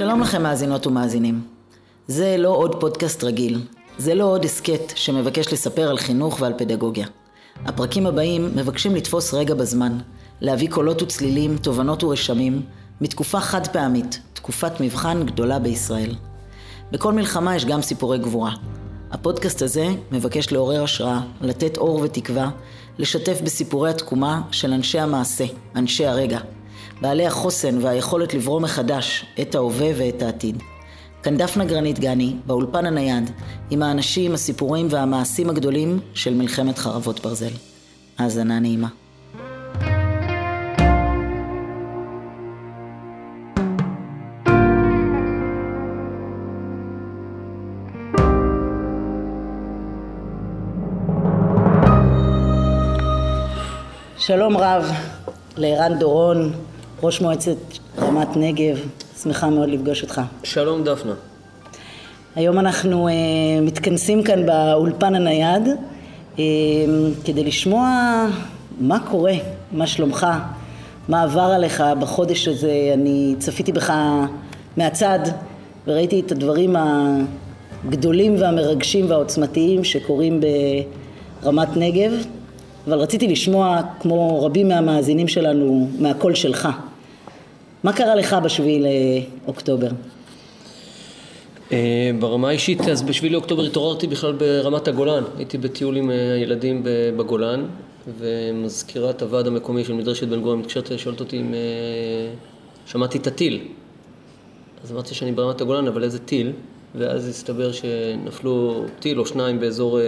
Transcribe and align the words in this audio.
שלום 0.00 0.20
לכם 0.20 0.42
מאזינות 0.42 0.86
ומאזינים. 0.86 1.42
זה 2.06 2.36
לא 2.38 2.48
עוד 2.48 2.80
פודקאסט 2.80 3.24
רגיל. 3.24 3.60
זה 3.98 4.14
לא 4.14 4.24
עוד 4.24 4.44
הסכת 4.44 4.92
שמבקש 4.94 5.52
לספר 5.52 5.88
על 5.90 5.98
חינוך 5.98 6.40
ועל 6.40 6.52
פדגוגיה. 6.58 7.06
הפרקים 7.64 8.06
הבאים 8.06 8.50
מבקשים 8.56 8.94
לתפוס 8.94 9.34
רגע 9.34 9.54
בזמן, 9.54 9.98
להביא 10.40 10.70
קולות 10.70 11.02
וצלילים, 11.02 11.56
תובנות 11.56 12.04
ורשמים, 12.04 12.62
מתקופה 13.00 13.40
חד 13.40 13.66
פעמית, 13.66 14.20
תקופת 14.32 14.80
מבחן 14.80 15.26
גדולה 15.26 15.58
בישראל. 15.58 16.14
בכל 16.92 17.12
מלחמה 17.12 17.56
יש 17.56 17.64
גם 17.64 17.82
סיפורי 17.82 18.18
גבורה. 18.18 18.52
הפודקאסט 19.10 19.62
הזה 19.62 19.88
מבקש 20.12 20.52
לעורר 20.52 20.82
השראה, 20.82 21.20
לתת 21.40 21.76
אור 21.76 22.00
ותקווה, 22.02 22.50
לשתף 22.98 23.40
בסיפורי 23.40 23.90
התקומה 23.90 24.42
של 24.50 24.72
אנשי 24.72 24.98
המעשה, 24.98 25.44
אנשי 25.76 26.06
הרגע, 26.06 26.40
בעלי 27.00 27.26
החוסן 27.26 27.78
והיכולת 27.84 28.34
לברוא 28.34 28.60
מחדש 28.60 29.24
את 29.40 29.54
ההווה 29.54 29.90
ואת 29.96 30.22
העתיד. 30.22 30.62
כאן 31.22 31.36
דפנה 31.36 31.64
גרנית 31.64 31.98
גני, 31.98 32.36
באולפן 32.46 32.86
הנייד, 32.86 33.30
עם 33.70 33.82
האנשים, 33.82 34.34
הסיפורים 34.34 34.86
והמעשים 34.90 35.50
הגדולים 35.50 36.00
של 36.14 36.34
מלחמת 36.34 36.78
חרבות 36.78 37.20
ברזל. 37.20 37.52
האזנה 38.18 38.60
נעימה. 38.60 38.88
שלום 54.18 54.56
רב 54.56 54.90
לערן 55.56 55.98
דורון, 55.98 56.52
ראש 57.02 57.20
מועצת 57.20 57.56
רמת 57.98 58.36
נגב, 58.36 58.78
שמחה 59.22 59.50
מאוד 59.50 59.68
לפגוש 59.68 60.02
אותך. 60.02 60.20
שלום 60.42 60.84
דפנה. 60.84 61.12
היום 62.36 62.58
אנחנו 62.58 63.08
uh, 63.08 63.12
מתכנסים 63.62 64.22
כאן 64.22 64.46
באולפן 64.46 65.14
הנייד 65.14 65.62
uh, 66.36 66.38
כדי 67.24 67.44
לשמוע 67.44 67.88
מה 68.80 68.98
קורה, 69.10 69.34
מה 69.72 69.86
שלומך, 69.86 70.26
מה 71.08 71.22
עבר 71.22 71.40
עליך 71.40 71.82
בחודש 72.00 72.48
הזה. 72.48 72.90
אני 72.94 73.34
צפיתי 73.38 73.72
בך 73.72 73.92
מהצד 74.76 75.18
וראיתי 75.86 76.20
את 76.20 76.32
הדברים 76.32 76.76
הגדולים 76.76 78.36
והמרגשים 78.38 79.10
והעוצמתיים 79.10 79.84
שקורים 79.84 80.40
ברמת 81.42 81.76
נגב, 81.76 82.12
אבל 82.86 82.98
רציתי 82.98 83.28
לשמוע, 83.28 83.80
כמו 84.00 84.44
רבים 84.44 84.68
מהמאזינים 84.68 85.28
שלנו, 85.28 85.88
מהקול 85.98 86.34
שלך. 86.34 86.68
מה 87.84 87.92
קרה 87.92 88.14
לך 88.14 88.36
בשביעי 88.44 88.82
לאוקטובר? 89.46 89.88
אה, 91.72 92.10
ברמה 92.18 92.48
האישית, 92.48 92.80
אז 92.80 93.02
בשביל 93.02 93.32
לאוקטובר 93.32 93.62
התעוררתי 93.62 94.06
בכלל 94.06 94.32
ברמת 94.32 94.88
הגולן. 94.88 95.22
הייתי 95.36 95.58
בטיול 95.58 95.96
עם 95.96 96.10
אה, 96.10 96.34
הילדים 96.34 96.82
בגולן, 97.16 97.64
ומזכירת 98.18 99.22
הוועד 99.22 99.46
המקומי 99.46 99.84
של 99.84 99.92
מדרשת 99.92 100.28
בן 100.28 100.40
גורן 100.40 100.58
מתקשרת 100.58 100.90
לשאולת 100.90 101.20
אותי 101.20 101.40
אם 101.40 101.54
אה, 101.54 101.58
שמעתי 102.86 103.18
את 103.18 103.26
הטיל. 103.26 103.60
אז 104.84 104.92
אמרתי 104.92 105.14
שאני 105.14 105.32
ברמת 105.32 105.60
הגולן, 105.60 105.86
אבל 105.86 106.04
איזה 106.04 106.18
טיל? 106.18 106.52
ואז 106.94 107.28
הסתבר 107.28 107.72
שנפלו 107.72 108.84
טיל 108.98 109.20
או 109.20 109.26
שניים 109.26 109.60
באזור 109.60 109.98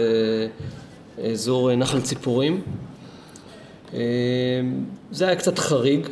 אזור 1.32 1.74
נחל 1.74 2.00
ציפורים. 2.00 2.60
זה 5.10 5.26
היה 5.26 5.36
קצת 5.36 5.58
חריג, 5.58 6.06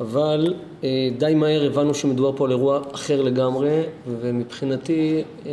אבל 0.00 0.54
אה, 0.84 1.08
די 1.18 1.34
מהר 1.34 1.64
הבנו 1.66 1.94
שמדובר 1.94 2.36
פה 2.36 2.44
על 2.44 2.50
אירוע 2.50 2.80
אחר 2.92 3.22
לגמרי, 3.22 3.82
ומבחינתי 4.06 5.22
אה, 5.46 5.52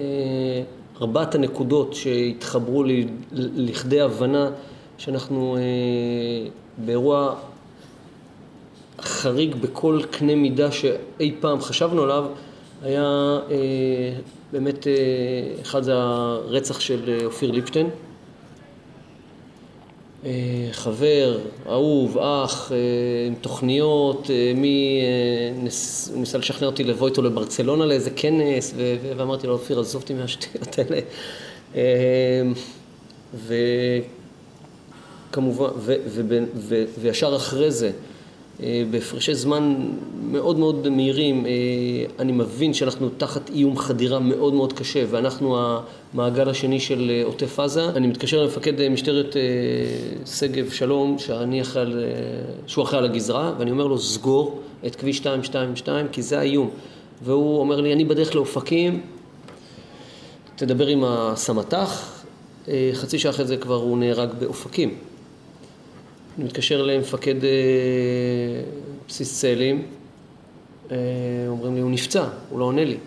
ארבעת 1.01 1.35
הנקודות 1.35 1.93
שהתחברו 1.93 2.83
לי 2.83 3.07
לכדי 3.31 4.01
הבנה 4.01 4.49
שאנחנו 4.97 5.57
אה, 5.57 5.61
באירוע 6.77 7.35
חריג 9.01 9.55
בכל 9.55 9.99
קנה 10.11 10.35
מידה 10.35 10.71
שאי 10.71 11.35
פעם 11.39 11.61
חשבנו 11.61 12.03
עליו, 12.03 12.25
היה 12.81 13.39
באמת, 14.51 14.87
אחד 15.61 15.83
זה 15.83 15.93
הרצח 15.95 16.79
של 16.79 17.19
אופיר 17.25 17.51
ליפשטיין. 17.51 17.89
אה, 20.25 20.31
חבר, 20.71 21.39
אהוב, 21.69 22.17
אח, 22.17 22.71
אה, 22.71 22.77
עם 23.27 23.35
תוכניות, 23.41 24.29
אה, 24.29 24.51
מי 24.55 25.01
ניסה 26.15 26.37
לשכנע 26.37 26.67
אותי 26.67 26.83
לבוא 26.83 27.07
איתו 27.07 27.21
לברצלונה 27.21 27.85
לאיזה 27.85 28.09
כנס, 28.09 28.73
ואמרתי 29.17 29.47
לו, 29.47 29.53
אופיר, 29.53 29.79
עזוב 29.79 30.01
אותי 30.01 30.13
מהשטויות 30.13 30.79
האלה. 30.79 30.99
וכמובן, 35.29 35.69
וישר 37.01 37.35
אחרי 37.35 37.71
זה, 37.71 37.91
בהפרשי 38.91 39.35
זמן 39.35 39.75
מאוד 40.31 40.59
מאוד 40.59 40.89
מהירים, 40.89 41.45
אה, 41.45 41.51
אני 42.19 42.31
מבין 42.31 42.73
שאנחנו 42.73 43.09
תחת 43.17 43.49
איום 43.49 43.77
חדירה 43.77 44.19
מאוד 44.19 44.53
מאוד 44.53 44.73
קשה 44.73 45.03
ואנחנו 45.09 45.57
המעגל 46.13 46.49
השני 46.49 46.79
של 46.79 47.11
אה, 47.13 47.23
עוטף 47.25 47.59
עזה. 47.59 47.85
אני 47.85 48.07
מתקשר 48.07 48.43
למפקד 48.43 48.89
משטרת 48.89 49.35
שגב 50.25 50.69
שלום, 50.69 51.19
שאני 51.19 51.61
אחרי, 51.61 51.93
שהוא 52.67 52.83
אחראי 52.83 52.99
על 52.99 53.05
הגזרה, 53.05 53.53
ואני 53.59 53.71
אומר 53.71 53.87
לו, 53.87 53.99
סגור 53.99 54.59
את 54.85 54.95
כביש 54.95 55.19
222 55.19 56.07
כי 56.11 56.21
זה 56.21 56.39
האיום. 56.39 56.69
והוא 57.21 57.59
אומר 57.59 57.81
לי, 57.81 57.93
אני 57.93 58.05
בדרך 58.05 58.35
לאופקים, 58.35 59.01
תדבר 60.55 60.87
עם 60.87 61.03
הסמט"ח, 61.03 62.23
חצי 62.93 63.19
שעה 63.19 63.31
אחרי 63.31 63.45
זה 63.45 63.57
כבר 63.57 63.75
הוא 63.75 63.97
נהרג 63.97 64.29
באופקים. 64.39 64.97
אני 66.37 66.45
מתקשר 66.45 66.81
למפקד 66.81 67.43
אה, 67.43 67.49
בסיס 69.07 69.39
צאלים, 69.39 69.81
אה, 70.91 70.97
אומרים 71.47 71.75
לי, 71.75 71.81
הוא 71.81 71.91
נפצע, 71.91 72.27
הוא 72.49 72.59
לא 72.59 72.65
עונה 72.65 72.85
לי. 72.85 72.97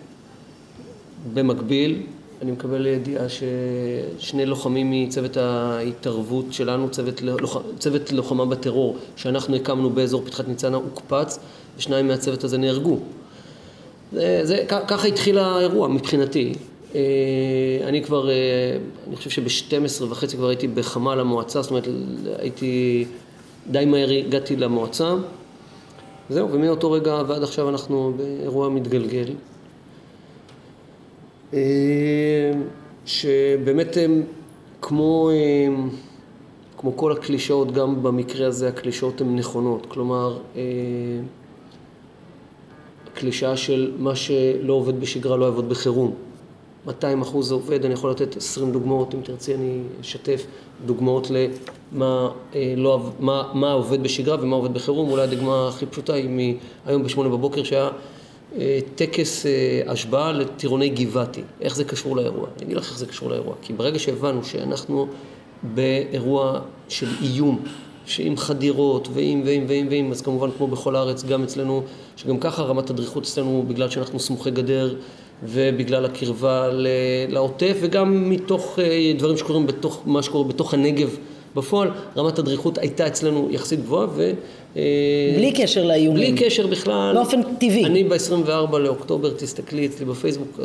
במקביל, 1.33 2.01
אני 2.41 2.51
מקבל 2.51 2.85
ידיעה 2.85 3.25
ששני 3.29 4.45
לוחמים 4.45 4.91
מצוות 4.91 5.37
ההתערבות 5.37 6.53
שלנו, 6.53 6.89
צוות, 6.89 7.21
לוח, 7.21 7.57
צוות 7.79 8.11
לוחמה 8.11 8.45
בטרור 8.45 8.97
שאנחנו 9.15 9.55
הקמנו 9.55 9.89
באזור 9.89 10.25
פתחת 10.25 10.47
ניצנה, 10.47 10.77
הוקפץ, 10.77 11.39
ושניים 11.77 12.07
מהצוות 12.07 12.43
הזה 12.43 12.57
נהרגו. 12.57 12.99
זה, 14.13 14.39
זה, 14.43 14.65
ככה 14.67 15.07
התחיל 15.07 15.37
האירוע 15.37 15.87
מבחינתי. 15.87 16.53
אה, 16.97 17.87
אני 17.87 18.03
כבר, 18.03 18.29
אה, 18.29 18.77
אני 19.07 19.15
חושב 19.15 19.29
שב-12 19.29 20.03
וחצי 20.03 20.37
כבר 20.37 20.47
הייתי 20.47 20.67
בחמ"ל 20.67 21.19
המועצה, 21.19 21.61
זאת 21.61 21.71
אומרת 21.71 21.87
הייתי, 22.39 23.05
די 23.71 23.85
מהר 23.85 24.09
הגעתי 24.09 24.55
למועצה. 24.55 25.15
זהו, 26.29 26.51
ומאותו 26.51 26.91
רגע 26.91 27.21
ועד 27.27 27.43
עכשיו 27.43 27.69
אנחנו 27.69 28.13
באירוע 28.17 28.69
מתגלגל. 28.69 29.33
אה, 31.53 32.51
שבאמת 33.05 33.97
הם 33.97 34.23
כמו, 34.81 35.29
כמו 36.77 36.97
כל 36.97 37.11
הקלישאות, 37.11 37.71
גם 37.71 38.03
במקרה 38.03 38.47
הזה 38.47 38.67
הקלישאות 38.67 39.21
הן 39.21 39.35
נכונות. 39.35 39.85
כלומר, 39.85 40.37
הקלישאה 43.07 43.57
של 43.57 43.91
מה 43.99 44.15
שלא 44.15 44.73
עובד 44.73 44.99
בשגרה 44.99 45.37
לא 45.37 45.45
יעבוד 45.45 45.69
בחירום. 45.69 46.26
200 46.87 47.21
אחוז 47.21 47.47
זה 47.47 47.53
עובד, 47.53 47.85
אני 47.85 47.93
יכול 47.93 48.11
לתת 48.11 48.37
20 48.37 48.71
דוגמאות, 48.71 49.15
אם 49.15 49.19
תרצי 49.21 49.55
אני 49.55 49.79
אשתף 50.01 50.45
דוגמאות 50.85 51.31
למה 51.31 52.29
אה, 52.55 52.73
לא, 52.77 53.09
מה, 53.19 53.43
מה 53.53 53.71
עובד 53.71 54.03
בשגרה 54.03 54.37
ומה 54.41 54.55
עובד 54.55 54.73
בחירום, 54.73 55.11
אולי 55.11 55.23
הדוגמה 55.23 55.67
הכי 55.67 55.85
פשוטה 55.85 56.13
היא 56.13 56.51
מהיום 56.85 57.03
בשמונה 57.03 57.29
בבוקר 57.29 57.63
שהיה 57.63 57.89
אה, 58.55 58.79
טקס 58.95 59.45
אה, 59.45 59.81
השבעה 59.87 60.31
לטירוני 60.31 60.89
גבעתי, 60.89 61.41
איך 61.61 61.75
זה 61.75 61.83
קשור 61.83 62.15
לאירוע? 62.15 62.47
אני 62.57 62.65
אגיד 62.65 62.77
לך 62.77 62.89
איך 62.89 62.97
זה 62.97 63.05
קשור 63.05 63.29
לאירוע, 63.29 63.55
כי 63.61 63.73
ברגע 63.73 63.99
שהבנו 63.99 64.43
שאנחנו 64.43 65.07
באירוע 65.63 66.59
של 66.89 67.07
איום, 67.21 67.59
שעם 68.05 68.37
חדירות 68.37 69.07
ועם 69.13 69.41
ועם 69.45 69.65
ועם 69.67 69.87
ועם, 69.89 70.11
אז 70.11 70.21
כמובן 70.21 70.49
כמו 70.57 70.67
בכל 70.67 70.95
הארץ, 70.95 71.23
גם 71.23 71.43
אצלנו, 71.43 71.83
שגם 72.15 72.39
ככה 72.39 72.63
רמת 72.63 72.89
הדריכות 72.89 73.23
אצלנו, 73.23 73.65
בגלל 73.67 73.89
שאנחנו 73.89 74.19
סמוכי 74.19 74.51
גדר, 74.51 74.95
ובגלל 75.43 76.05
הקרבה 76.05 76.69
לעוטף 77.29 77.77
וגם 77.81 78.29
מתוך 78.29 78.79
אה, 78.79 79.13
דברים 79.17 79.37
שקורים 79.37 79.67
בתוך 79.67 80.01
מה 80.05 80.23
שקורה 80.23 80.47
בתוך 80.47 80.73
הנגב 80.73 81.17
בפועל, 81.55 81.89
רמת 82.17 82.39
הדריכות 82.39 82.77
הייתה 82.77 83.07
אצלנו 83.07 83.47
יחסית 83.51 83.79
גבוהה 83.79 84.07
ו... 84.15 84.31
אה, 84.77 84.81
בלי 85.35 85.51
קשר 85.51 85.85
לאיומים. 85.85 86.35
בלי 86.35 86.45
קשר 86.45 86.67
בכלל. 86.67 87.15
באופן 87.15 87.41
טבעי. 87.43 87.85
אני 87.85 88.03
ב-24 88.03 88.77
לאוקטובר, 88.77 89.33
תסתכלי 89.37 89.85
אצלי 89.85 90.05
בפייסבוק, 90.05 90.59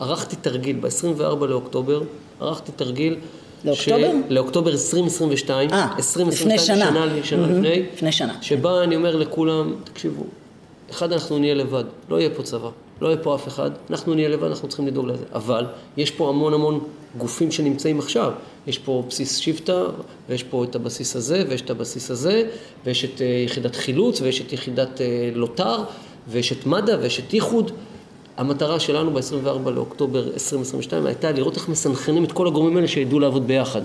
ערכתי 0.00 0.36
תרגיל, 0.36 0.76
ב-24 0.80 1.46
לאוקטובר 1.46 2.02
ערכתי 2.40 2.72
תרגיל. 2.76 3.16
לאוקטובר? 3.64 4.10
ש... 4.28 4.30
לאוקטובר 4.30 4.70
2022. 4.70 5.70
אה, 5.70 5.94
לפני 5.98 6.58
שנה. 6.58 6.58
שנה, 6.58 7.06
שנה 7.24 7.44
mm-hmm. 7.44 7.48
לפני. 7.48 7.82
לפני 7.94 8.12
שנה. 8.12 8.34
שבה 8.40 8.84
אני 8.84 8.96
אומר 8.96 9.16
לכולם, 9.16 9.74
תקשיבו, 9.84 10.24
אחד, 10.90 11.12
אנחנו 11.12 11.38
נהיה 11.38 11.54
לבד, 11.54 11.84
לא 12.10 12.20
יהיה 12.20 12.30
פה 12.30 12.42
צבא, 12.42 12.68
לא 13.00 13.08
יהיה 13.08 13.18
פה 13.18 13.34
אף 13.34 13.48
אחד, 13.48 13.70
אנחנו 13.90 14.14
נהיה 14.14 14.28
לבד, 14.28 14.44
אנחנו 14.44 14.68
צריכים 14.68 14.86
לדאוג 14.86 15.06
לזה. 15.06 15.24
אבל 15.32 15.66
יש 15.96 16.10
פה 16.10 16.28
המון 16.28 16.54
המון 16.54 16.80
גופים 17.18 17.50
שנמצאים 17.50 17.98
עכשיו. 17.98 18.32
יש 18.66 18.78
פה 18.78 19.04
בסיס 19.08 19.36
שבטה, 19.36 19.84
ויש 20.28 20.42
פה 20.42 20.64
את 20.64 20.74
הבסיס 20.74 21.16
הזה, 21.16 21.44
ויש 21.48 21.62
את 21.62 21.70
הבסיס 21.70 22.10
הזה, 22.10 22.42
ויש 22.84 23.04
את 23.04 23.22
אה, 23.22 23.26
יחידת 23.26 23.76
חילוץ, 23.76 24.20
ויש 24.20 24.40
את 24.40 24.52
יחידת 24.52 25.00
אה, 25.00 25.30
לוט"ר, 25.34 25.84
ויש 26.28 26.52
את 26.52 26.66
מד"א, 26.66 26.96
ויש 27.00 27.20
את 27.20 27.34
איחוד. 27.34 27.70
המטרה 28.36 28.80
שלנו 28.80 29.10
ב-24 29.10 29.70
לאוקטובר 29.70 30.24
2022 30.24 31.06
הייתה 31.06 31.32
לראות 31.32 31.56
איך 31.56 31.68
מסנכרנים 31.68 32.24
את 32.24 32.32
כל 32.32 32.46
הגורמים 32.46 32.76
האלה 32.76 32.88
שידעו 32.88 33.20
לעבוד 33.20 33.46
ביחד. 33.46 33.80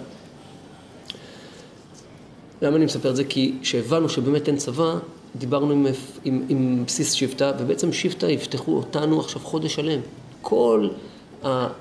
למה 2.62 2.76
אני 2.76 2.86
מספר 2.86 3.10
את 3.10 3.16
זה? 3.16 3.24
כי 3.24 3.54
כשהבנו 3.62 4.10
שבאמת 4.10 4.48
אין 4.48 4.58
צבא, 4.58 4.96
דיברנו 5.36 5.72
עם, 5.72 5.86
עם, 6.26 6.46
עם 6.50 6.84
בסיס 6.88 7.12
שבטה, 7.12 7.52
ובעצם 7.60 7.94
שבטה 7.94 8.32
יפתחו 8.32 8.78
אותנו 8.78 9.20
עכשיו 9.20 9.42
חודש 9.42 9.76
שלם. 9.76 10.00
כל 10.42 10.88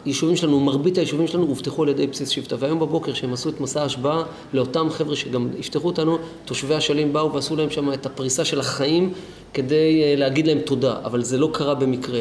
היישובים 0.05 0.37
שלנו, 0.37 0.61
מרבית 0.61 0.99
היישובים 0.99 1.27
שלנו 1.27 1.47
הובטחו 1.47 1.83
על 1.83 1.89
ידי 1.89 2.07
בסיס 2.07 2.29
שבטה. 2.29 2.57
והיום 2.59 2.81
בבוקר, 2.81 3.13
כשהם 3.13 3.33
עשו 3.33 3.49
את 3.49 3.61
מסע 3.61 3.83
ההשבעה 3.83 4.23
לאותם 4.53 4.91
חבר'ה 4.91 5.17
שגם 5.17 5.49
יפתחו 5.59 5.87
אותנו, 5.87 6.19
תושבי 6.45 6.79
אשלים 6.79 7.13
באו 7.13 7.33
ועשו 7.33 7.57
להם 7.57 7.71
שם 7.71 7.93
את 7.93 8.07
הפריסה 8.07 8.45
של 8.45 8.61
החיים 8.61 9.13
כדי 9.55 10.03
אה, 10.03 10.15
להגיד 10.17 10.47
להם 10.47 10.59
תודה, 10.59 10.97
אבל 11.05 11.23
זה 11.23 11.39
לא 11.39 11.51
קרה 11.53 11.75
במקרה. 11.75 12.21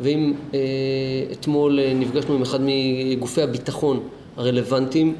ואם 0.00 0.34
אה, 0.54 0.58
אתמול 1.32 1.80
אה, 1.80 1.92
נפגשנו 1.94 2.34
עם 2.34 2.42
אחד 2.42 2.58
מגופי 2.62 3.42
הביטחון 3.42 4.00
הרלוונטיים, 4.36 5.14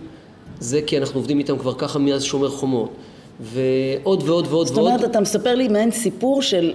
זה 0.60 0.82
כי 0.82 0.98
אנחנו 0.98 1.20
עובדים 1.20 1.38
איתם 1.38 1.58
כבר 1.58 1.74
ככה 1.74 1.98
מאז 1.98 2.22
שומר 2.22 2.50
חומות. 2.50 2.90
ועוד 3.40 4.22
ועוד 4.26 4.46
ועוד 4.50 4.66
זאת 4.66 4.78
אומרת, 4.78 5.04
אתה 5.04 5.20
מספר 5.20 5.54
לי 5.54 5.68
מעין 5.68 5.90
סיפור 5.90 6.42
של... 6.42 6.72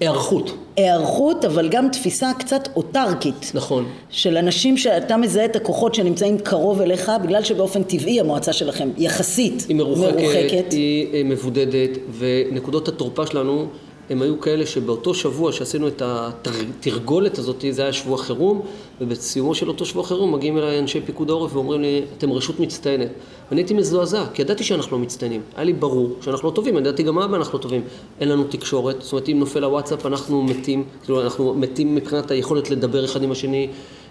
היערכות. 0.00 0.54
היערכות, 0.76 1.44
אבל 1.44 1.68
גם 1.68 1.88
תפיסה 1.88 2.30
קצת 2.38 2.68
אוטרקית. 2.76 3.50
נכון. 3.54 3.84
של 4.10 4.36
אנשים 4.36 4.76
שאתה 4.76 5.16
מזהה 5.16 5.44
את 5.44 5.56
הכוחות 5.56 5.94
שנמצאים 5.94 6.38
קרוב 6.38 6.80
אליך, 6.80 7.12
בגלל 7.22 7.42
שבאופן 7.42 7.82
טבעי 7.82 8.20
המועצה 8.20 8.52
שלכם 8.52 8.88
יחסית 8.98 9.64
היא 9.68 9.76
מרוחקת. 9.76 10.14
מרוחקת. 10.14 10.72
היא 10.72 11.24
מבודדת, 11.24 11.90
ונקודות 12.18 12.88
התורפה 12.88 13.26
שלנו 13.26 13.66
הם 14.10 14.22
היו 14.22 14.40
כאלה 14.40 14.66
שבאותו 14.66 15.14
שבוע 15.14 15.52
שעשינו 15.52 15.88
את 15.88 16.02
התרגולת 16.46 17.38
הזאת, 17.38 17.64
זה 17.70 17.82
היה 17.82 17.92
שבוע 17.92 18.18
חירום, 18.18 18.60
ובסיומו 19.00 19.54
של 19.54 19.68
אותו 19.68 19.86
שבוע 19.86 20.04
חירום 20.04 20.34
מגיעים 20.34 20.58
אליי 20.58 20.78
אנשי 20.78 21.00
פיקוד 21.00 21.30
העורף 21.30 21.54
ואומרים 21.54 21.82
לי, 21.82 22.02
אתם 22.18 22.32
רשות 22.32 22.60
מצטיינת. 22.60 23.08
ואני 23.50 23.60
הייתי 23.60 23.74
מזועזע, 23.74 24.24
כי 24.34 24.42
ידעתי 24.42 24.64
שאנחנו 24.64 24.96
לא 24.96 25.02
מצטיינים. 25.02 25.40
היה 25.56 25.64
לי 25.64 25.72
ברור 25.72 26.16
שאנחנו 26.20 26.48
לא 26.48 26.54
טובים, 26.54 26.76
ידעתי 26.76 27.02
גם 27.02 27.14
מה 27.14 27.24
אנחנו 27.24 27.58
לא 27.58 27.62
טובים. 27.62 27.82
אין 28.20 28.28
לנו 28.28 28.44
תקשורת, 28.44 29.02
זאת 29.02 29.12
אומרת, 29.12 29.28
אם 29.28 29.38
נופל 29.38 29.64
הוואטסאפ 29.64 30.06
אנחנו 30.06 30.42
מתים, 30.42 30.84
כאילו 31.04 31.22
אנחנו 31.22 31.54
מתים 31.54 31.94
מבחינת 31.94 32.30
היכולת 32.30 32.70
לדבר 32.70 33.04
אחד 33.04 33.22
עם 33.22 33.32
השני, 33.32 33.68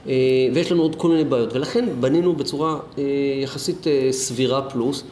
אה, 0.07 0.13
ויש 0.53 0.71
לנו 0.71 0.81
עוד 0.81 0.95
כל 0.95 1.07
מיני 1.07 1.23
בעיות. 1.23 1.53
ולכן 1.53 1.85
בנינו 1.99 2.35
בצורה 2.35 2.79
אה, 2.97 3.03
יחסית 3.43 3.87
אה, 3.87 4.07
סבירה 4.11 4.61
פלוס, 4.61 5.03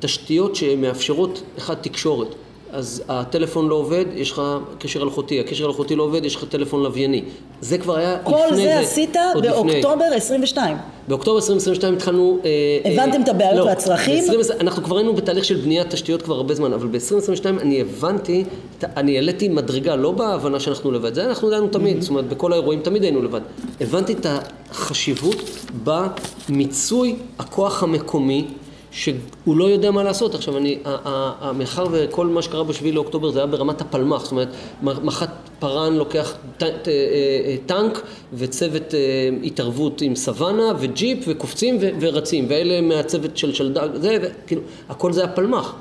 תשתיות 0.00 0.56
שמאפשרות, 0.56 1.42
אחד, 1.58 1.74
תקשורת. 1.74 2.28
אז 2.72 3.02
הטלפון 3.08 3.68
לא 3.68 3.74
עובד, 3.74 4.04
יש 4.14 4.30
לך 4.30 4.42
קשר 4.78 5.02
אלחוטי, 5.02 5.40
הקשר 5.40 5.66
אלחוטי 5.66 5.96
לא 5.96 6.02
עובד, 6.02 6.24
יש 6.24 6.36
לך 6.36 6.44
טלפון 6.44 6.82
לווייני. 6.82 7.22
זה 7.60 7.78
כבר 7.78 7.96
היה 7.96 8.14
לפני 8.14 8.36
זה. 8.38 8.48
כל 8.48 8.56
זה 8.56 8.78
עשית 8.78 9.16
באוקטובר 9.42 10.04
22. 10.16 10.76
באוקטובר 11.10 11.36
2022 11.36 11.94
התחלנו... 11.94 12.38
אה, 12.44 12.92
הבנתם 12.92 13.16
אה, 13.16 13.22
את 13.22 13.28
הבעיות 13.28 13.56
לא, 13.56 13.64
והצרכים? 13.64 14.24
ב- 14.24 14.60
אנחנו 14.60 14.82
כבר 14.82 14.96
היינו 14.96 15.14
בתהליך 15.14 15.44
של 15.44 15.56
בניית 15.56 15.90
תשתיות 15.90 16.22
כבר 16.22 16.34
הרבה 16.34 16.54
זמן, 16.54 16.72
אבל 16.72 16.86
ב-2022 16.86 17.46
אני 17.62 17.80
הבנתי, 17.80 18.44
אני 18.96 19.16
העליתי 19.16 19.48
מדרגה, 19.48 19.96
לא 19.96 20.12
בהבנה 20.12 20.60
שאנחנו 20.60 20.92
לבד, 20.92 21.14
זה 21.14 21.24
אנחנו 21.24 21.48
ידענו 21.48 21.68
תמיד, 21.68 21.96
mm-hmm. 21.96 22.00
זאת 22.00 22.10
אומרת, 22.10 22.28
בכל 22.28 22.52
האירועים 22.52 22.80
תמיד 22.80 23.02
היינו 23.02 23.22
לבד. 23.22 23.40
הבנתי 23.80 24.12
את 24.12 24.26
החשיבות 24.70 25.36
במיצוי 25.84 27.16
הכוח 27.38 27.82
המקומי. 27.82 28.46
שהוא 28.90 29.56
לא 29.56 29.64
יודע 29.64 29.90
מה 29.90 30.02
לעשות. 30.02 30.34
עכשיו, 30.34 30.56
אני, 30.56 30.78
מאחר 31.54 31.86
וכל 31.90 32.26
מה 32.26 32.42
שקרה 32.42 32.64
בשביעי 32.64 32.92
לאוקטובר 32.92 33.30
זה 33.30 33.38
היה 33.38 33.46
ברמת 33.46 33.80
הפלמ"ח, 33.80 34.22
זאת 34.22 34.32
אומרת, 34.32 34.48
מח"ט 34.82 35.30
פארן 35.58 35.94
לוקח 35.94 36.34
אה, 36.62 36.68
אה, 36.88 37.56
טנק 37.66 38.02
וצוות 38.34 38.94
אה, 38.94 38.98
התערבות 39.44 40.02
עם 40.02 40.16
סוואנה 40.16 40.72
וג'יפ 40.78 41.24
וקופצים 41.28 41.78
ורצים, 42.00 42.46
ואלה 42.48 42.80
מהצוות 42.80 43.36
של 43.36 43.54
שלדג, 43.54 43.88
זה, 43.94 44.18
כאילו, 44.46 44.62
הכל 44.88 45.12
זה 45.12 45.24
הפלמ"ח. 45.24 45.74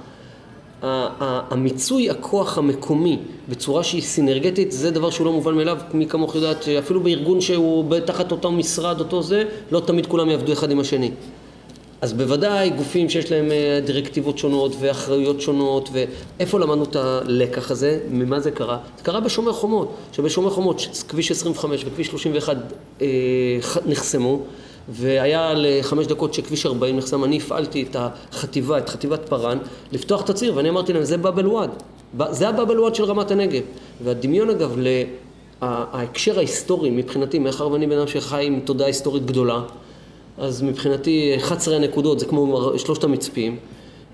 המיצוי 0.82 2.10
הכוח 2.10 2.58
המקומי 2.58 3.20
בצורה 3.50 3.84
שהיא 3.84 4.02
סינרגטית 4.02 4.72
זה 4.72 4.92
דבר 4.92 5.10
שהוא 5.10 5.26
לא 5.26 5.32
מובן 5.32 5.56
מאליו, 5.56 5.78
מי 5.94 6.06
כמוך 6.06 6.36
יודעת 6.36 6.64
שאפילו 6.64 7.00
בארגון 7.00 7.42
שהוא 7.42 7.86
תחת 8.06 8.32
אותו 8.32 8.52
משרד, 8.52 9.00
אותו 9.00 9.24
זה, 9.24 9.44
לא 9.72 9.80
תמיד 9.80 10.06
כולם 10.06 10.30
יעבדו 10.30 10.54
אחד 10.54 10.72
עם 10.72 10.80
השני. 10.80 11.12
אז 12.02 12.14
בוודאי 12.14 12.70
גופים 12.70 13.10
שיש 13.10 13.32
להם 13.32 13.52
אה, 13.52 13.80
דירקטיבות 13.86 14.38
שונות 14.38 14.76
ואחריות 14.80 15.42
שונות, 15.42 15.90
ואיפה 15.92 16.60
למדנו 16.60 16.84
את 16.84 16.96
הלקח 16.96 17.72
הזה? 17.72 18.00
ממה 18.10 18.40
זה 18.40 18.52
קרה? 18.52 18.78
זה 18.98 19.04
קרה 19.04 19.20
בשומר 19.20 19.54
חומות, 19.54 19.96
שבשומר 20.12 20.50
חומות 20.50 21.04
כביש 21.08 21.32
25 21.32 21.84
וכביש 21.86 22.08
31 22.08 22.58
אה, 23.02 23.08
נחסמו, 23.86 24.40
והיה 24.90 25.54
לחמש 25.56 26.08
דקות 26.08 26.34
שכביש 26.34 26.66
40 26.66 26.98
נחסם, 26.98 27.24
אני 27.24 27.38
הפעלתי 27.38 27.86
את 27.90 27.96
החטיבה, 28.00 28.78
את 28.78 28.90
חטיבת 28.90 29.30
פארן, 29.30 29.58
לפתוח 29.92 30.22
את 30.22 30.30
הציר, 30.30 30.56
ואני 30.56 30.70
אמרתי 30.70 30.94
להם, 30.94 31.04
זה 31.04 31.18
באבל 31.18 31.48
וואד, 31.48 31.70
זה 32.30 32.50
הבאבל 32.50 32.80
וואד 32.80 32.96
של 32.96 33.04
רמת 33.04 33.32
הנגב. 33.32 33.62
והדמיון 34.04 34.50
אגב, 34.50 34.78
ההקשר 35.62 36.38
ההיסטורי 36.38 36.90
מבחינתי, 36.90 37.40
מאחר 37.40 37.72
ואני 37.72 37.88
בן 37.88 37.98
אדם 37.98 38.08
שחי 38.08 38.46
עם 38.46 38.60
תודעה 38.60 38.88
היסטורית 38.88 39.26
גדולה, 39.26 39.62
אז 40.40 40.62
מבחינתי 40.62 41.34
11 41.38 41.76
הנקודות 41.76 42.20
זה 42.20 42.26
כמו 42.26 42.72
שלושת 42.78 43.04
המצפים, 43.04 43.58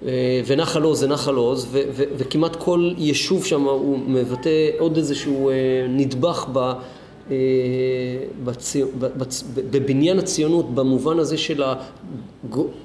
אה, 0.06 0.42
ונחל 0.46 0.84
עוז 0.84 1.00
זה 1.00 1.08
נחל 1.08 1.36
עוז, 1.36 1.68
וכמעט 2.18 2.56
כל 2.56 2.92
יישוב 2.98 3.46
שם 3.46 3.64
הוא 3.64 4.00
מבטא 4.08 4.70
עוד 4.80 4.98
איזשהו 4.98 5.50
אה, 5.50 5.56
נדבך 5.90 6.46
ב... 6.54 6.58
אה, 6.58 7.36
בצי... 8.44 8.84
בצ... 9.00 9.44
בבניין 9.72 10.20
הציונות 10.20 10.76
במובן 10.76 11.20
הזה 11.20 11.38
של 11.38 11.64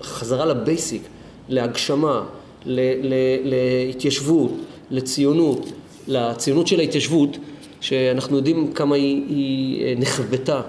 החזרה 0.00 0.46
לבייסיק, 0.46 1.02
להגשמה, 1.48 2.24
ל... 2.66 2.80
ל... 3.02 3.14
להתיישבות, 3.44 4.52
לציונות, 4.90 5.72
לציונות 6.08 6.66
של 6.66 6.80
ההתיישבות, 6.80 7.36
שאנחנו 7.80 8.36
יודעים 8.36 8.72
כמה 8.72 8.96
היא, 8.96 9.22
היא 9.28 9.96
נחבטה 9.98 10.62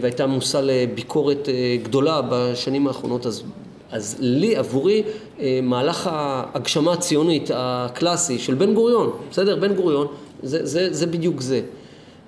והייתה 0.00 0.26
מושא 0.26 0.60
לביקורת 0.62 1.48
אה, 1.48 1.76
גדולה 1.82 2.20
בשנים 2.30 2.86
האחרונות, 2.86 3.26
אז, 3.26 3.42
אז 3.90 4.16
לי, 4.20 4.56
עבורי, 4.56 5.02
אה, 5.40 5.60
מהלך 5.62 6.10
ההגשמה 6.12 6.92
הציונית 6.92 7.50
הקלאסי 7.54 8.38
של 8.38 8.54
בן 8.54 8.74
גוריון, 8.74 9.10
בסדר? 9.30 9.56
בן 9.56 9.74
גוריון, 9.74 10.06
זה, 10.42 10.66
זה, 10.66 10.92
זה 10.92 11.06
בדיוק 11.06 11.40
זה. 11.40 11.60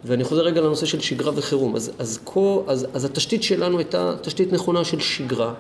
ואני 0.05 0.25
חוזר 0.25 0.43
רגע 0.43 0.61
לנושא 0.61 0.87
של 0.87 1.01
שגרה 1.01 1.33
וחירום. 1.35 1.77
אז, 1.77 1.93
אז, 1.99 2.19
כה, 2.25 2.41
אז, 2.67 2.87
אז 2.95 3.05
התשתית 3.05 3.43
שלנו 3.43 3.79
הייתה 3.79 4.15
תשתית 4.23 4.53
נכונה 4.53 4.85
של 4.85 5.01
שגרה, 5.01 5.55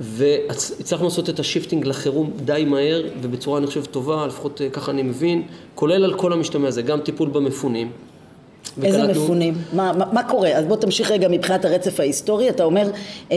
והצלחנו 0.00 1.04
לעשות 1.04 1.28
את 1.28 1.38
ה 1.38 1.43
shifting 1.43 1.86
לחירום 1.86 2.30
די 2.36 2.64
מהר 2.66 3.02
ובצורה, 3.22 3.58
אני 3.58 3.66
חושב, 3.66 3.84
טובה, 3.84 4.26
לפחות 4.26 4.60
ככה 4.72 4.90
אני 4.90 5.02
מבין, 5.02 5.42
כולל 5.74 6.04
על 6.04 6.14
כל 6.14 6.32
המשתמע 6.32 6.68
הזה, 6.68 6.82
גם 6.82 7.00
טיפול 7.00 7.28
במפונים. 7.28 7.90
איזה 8.82 8.98
וקלטנו... 8.98 9.22
מפונים? 9.22 9.54
מה, 9.72 9.92
מה, 9.92 10.04
מה 10.12 10.22
קורה? 10.22 10.48
אז 10.48 10.64
בוא 10.64 10.76
תמשיך 10.76 11.10
רגע 11.10 11.28
מבחינת 11.28 11.64
הרצף 11.64 12.00
ההיסטורי. 12.00 12.48
אתה 12.48 12.64
אומר, 12.64 12.82
אה, 12.82 13.36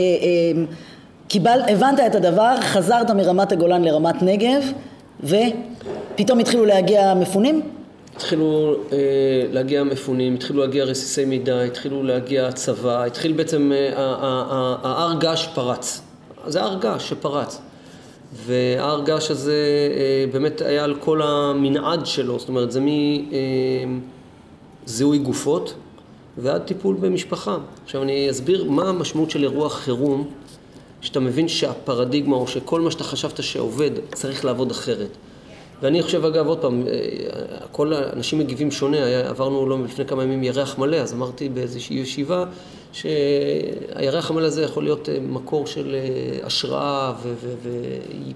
קיבל, 1.28 1.60
הבנת 1.68 2.00
את 2.06 2.14
הדבר, 2.14 2.54
חזרת 2.60 3.10
מרמת 3.10 3.52
הגולן 3.52 3.84
לרמת 3.84 4.22
נגב, 4.22 4.72
ופתאום 5.24 6.38
התחילו 6.38 6.64
להגיע 6.64 7.14
מפונים? 7.14 7.62
התחילו 8.16 8.74
אה, 8.92 8.98
להגיע 9.52 9.84
מפונים, 9.84 10.34
התחילו 10.34 10.60
להגיע 10.60 10.84
רסיסי 10.84 11.24
מידע, 11.24 11.60
התחילו 11.60 12.02
להגיע 12.02 12.52
צבא, 12.52 13.04
התחיל 13.04 13.32
בעצם, 13.32 13.72
אה, 13.74 13.92
ההר 14.82 15.14
געש 15.20 15.46
פרץ. 15.46 16.02
זה 16.46 16.62
הר 16.62 16.78
געש 16.80 17.08
שפרץ. 17.08 17.60
וההר 18.32 19.04
געש 19.04 19.30
הזה 19.30 19.54
אה, 19.96 20.24
באמת 20.32 20.60
היה 20.60 20.84
על 20.84 20.94
כל 20.94 21.22
המנעד 21.22 22.06
שלו, 22.06 22.38
זאת 22.38 22.48
אומרת 22.48 22.72
זה 22.72 22.80
מ... 22.80 22.86
אה, 22.86 22.88
זיהוי 24.88 25.18
גופות 25.18 25.74
ועד 26.38 26.62
טיפול 26.62 26.96
במשפחה. 27.00 27.56
עכשיו 27.84 28.02
אני 28.02 28.30
אסביר 28.30 28.70
מה 28.70 28.88
המשמעות 28.88 29.30
של 29.30 29.42
אירוע 29.42 29.70
חירום, 29.70 30.28
שאתה 31.00 31.20
מבין 31.20 31.48
שהפרדיגמה 31.48 32.36
או 32.36 32.46
שכל 32.46 32.80
מה 32.80 32.90
שאתה 32.90 33.04
חשבת 33.04 33.42
שעובד 33.42 33.90
צריך 34.14 34.44
לעבוד 34.44 34.70
אחרת. 34.70 35.08
ואני 35.82 36.02
חושב 36.02 36.24
אגב, 36.24 36.46
עוד 36.46 36.58
פעם, 36.58 36.82
אה, 36.86 36.92
כל 37.72 37.92
האנשים 37.92 38.38
מגיבים 38.38 38.70
שונה, 38.70 39.06
עברנו 39.28 39.68
לא 39.68 39.84
לפני 39.84 40.04
כמה 40.04 40.22
ימים 40.22 40.44
ירח 40.44 40.78
מלא, 40.78 40.96
אז 40.96 41.12
אמרתי 41.12 41.48
באיזושהי 41.48 41.96
ישיבה 41.96 42.44
שהירח 42.92 44.30
המלא 44.30 44.46
הזה 44.46 44.62
יכול 44.62 44.84
להיות 44.84 45.08
אה, 45.08 45.18
מקור 45.20 45.66
של 45.66 45.94
אה, 45.94 46.46
השראה 46.46 47.12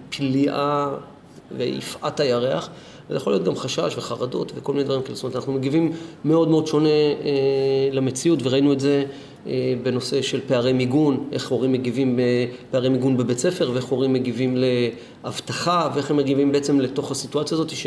ופליאה 0.08 0.88
ויפעת 1.56 2.20
הירח, 2.20 2.68
זה 3.08 3.16
יכול 3.16 3.32
להיות 3.32 3.44
גם 3.44 3.56
חשש 3.56 3.94
וחרדות 3.96 4.52
וכל 4.54 4.72
מיני 4.72 4.84
דברים 4.84 5.02
כאלה. 5.02 5.14
זאת 5.14 5.24
אומרת, 5.24 5.36
אנחנו 5.36 5.52
מגיבים 5.52 5.92
מאוד 6.24 6.48
מאוד 6.48 6.66
שונה 6.66 6.88
אה, 6.88 7.88
למציאות, 7.92 8.38
וראינו 8.42 8.72
את 8.72 8.80
זה 8.80 9.04
אה, 9.46 9.74
בנושא 9.82 10.22
של 10.22 10.40
פערי 10.46 10.72
מיגון, 10.72 11.28
איך 11.32 11.48
הורים 11.48 11.72
מגיבים 11.72 12.18
בפערי 12.18 12.88
מיגון 12.88 13.16
בבית 13.16 13.38
ספר, 13.38 13.70
ואיך 13.74 13.84
הורים 13.84 14.12
מגיבים 14.12 14.56
לאבטחה, 15.24 15.90
ואיך 15.94 16.10
הם 16.10 16.16
מגיבים 16.16 16.52
בעצם 16.52 16.80
לתוך 16.80 17.10
הסיטואציה 17.10 17.54
הזאת, 17.54 17.70
ש... 17.70 17.86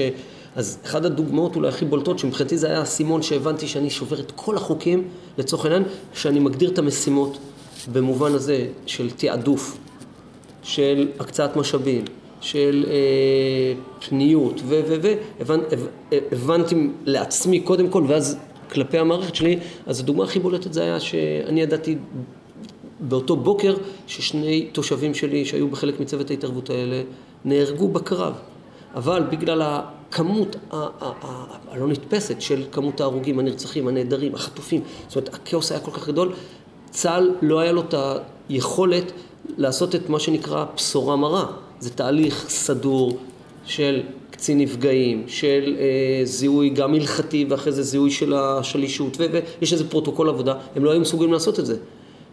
אז 0.55 0.79
אחת 0.86 1.05
הדוגמאות 1.05 1.55
אולי 1.55 1.67
הכי 1.67 1.86
בולטות, 1.86 2.19
שמבחינתי 2.19 2.57
זה 2.57 2.67
היה 2.67 2.79
האסימון 2.79 3.22
שהבנתי 3.22 3.67
שאני 3.67 3.89
שובר 3.89 4.19
את 4.19 4.31
כל 4.36 4.55
החוקים, 4.55 5.07
לצורך 5.38 5.65
העניין, 5.65 5.84
שאני 6.13 6.39
מגדיר 6.39 6.69
את 6.69 6.79
המשימות 6.79 7.38
במובן 7.93 8.34
הזה 8.34 8.67
של 8.86 9.12
תעדוף, 9.12 9.77
של 10.63 11.07
הקצאת 11.19 11.55
משאבים, 11.55 12.05
של 12.46 12.86
אה, 12.88 12.94
פניות, 14.08 14.62
ו... 14.66 14.82
ו... 14.88 14.96
ו... 15.02 15.14
הבנ, 15.40 15.60
הבנתי 16.32 16.75
לעצמי 17.06 17.60
קודם 17.60 17.90
כל, 17.90 18.04
ואז 18.08 18.38
כלפי 18.72 18.98
המערכת 18.98 19.36
שלי, 19.36 19.60
אז 19.86 20.00
הדוגמה 20.00 20.24
הכי 20.24 20.40
בולטת 20.40 20.74
זה 20.74 20.84
היה 20.84 21.00
שאני 21.00 21.62
ידעתי 21.62 21.96
באותו 23.00 23.36
בוקר 23.36 23.75
ששני 24.08 24.68
תושבים 24.72 25.14
שלי 25.14 25.46
שהיו 25.46 25.68
בחלק 25.68 26.00
מצוות 26.00 26.30
ההתערבות 26.30 26.70
האלה 26.70 27.02
נהרגו 27.46 27.88
בקרב. 27.88 28.34
אבל 28.96 29.24
בגלל 29.30 29.62
הכמות 29.62 30.56
הלא 30.72 31.88
נתפסת 31.88 32.42
של 32.42 32.64
כמות 32.72 33.02
ההרוגים, 33.02 33.40
הנרצחים, 33.40 33.88
הנעדרים, 33.88 34.36
החטופים, 34.36 34.82
זאת 35.08 35.16
אומרת 35.16 35.34
הכאוס 35.34 35.72
היה 35.72 35.80
כל 35.80 35.92
כך 35.92 36.08
גדול, 36.08 36.34
צה"ל 36.90 37.32
לא 37.42 37.60
היה 37.60 37.72
לו 37.72 37.82
את 37.82 37.94
היכולת 38.50 39.12
לעשות 39.58 39.96
את 39.96 40.10
מה 40.10 40.20
שנקרא 40.20 40.66
בשורה 40.75 41.16
מרה. 41.16 41.64
זה 41.79 41.89
תהליך 41.89 42.46
סדור 42.50 43.17
של 43.65 44.01
קצין 44.32 44.58
נפגעים, 44.58 45.24
של 45.27 45.75
אה, 45.79 46.25
זיהוי 46.25 46.70
גם 46.70 46.94
הלכתי 46.94 47.46
ואחרי 47.50 47.72
זה 47.72 47.84
זיהוי 47.84 48.12
של 48.12 48.34
השלישות, 48.34 49.17
ויש 49.17 49.74
איזה 49.74 49.89
פרוטוקול 49.89 50.29
עבודה, 50.29 50.53
הם 50.75 50.86
לא 50.86 50.91
היו 50.91 51.00
מסוגלים 51.00 51.34
לעשות 51.34 51.60
את 51.60 51.65
זה. 51.65 51.77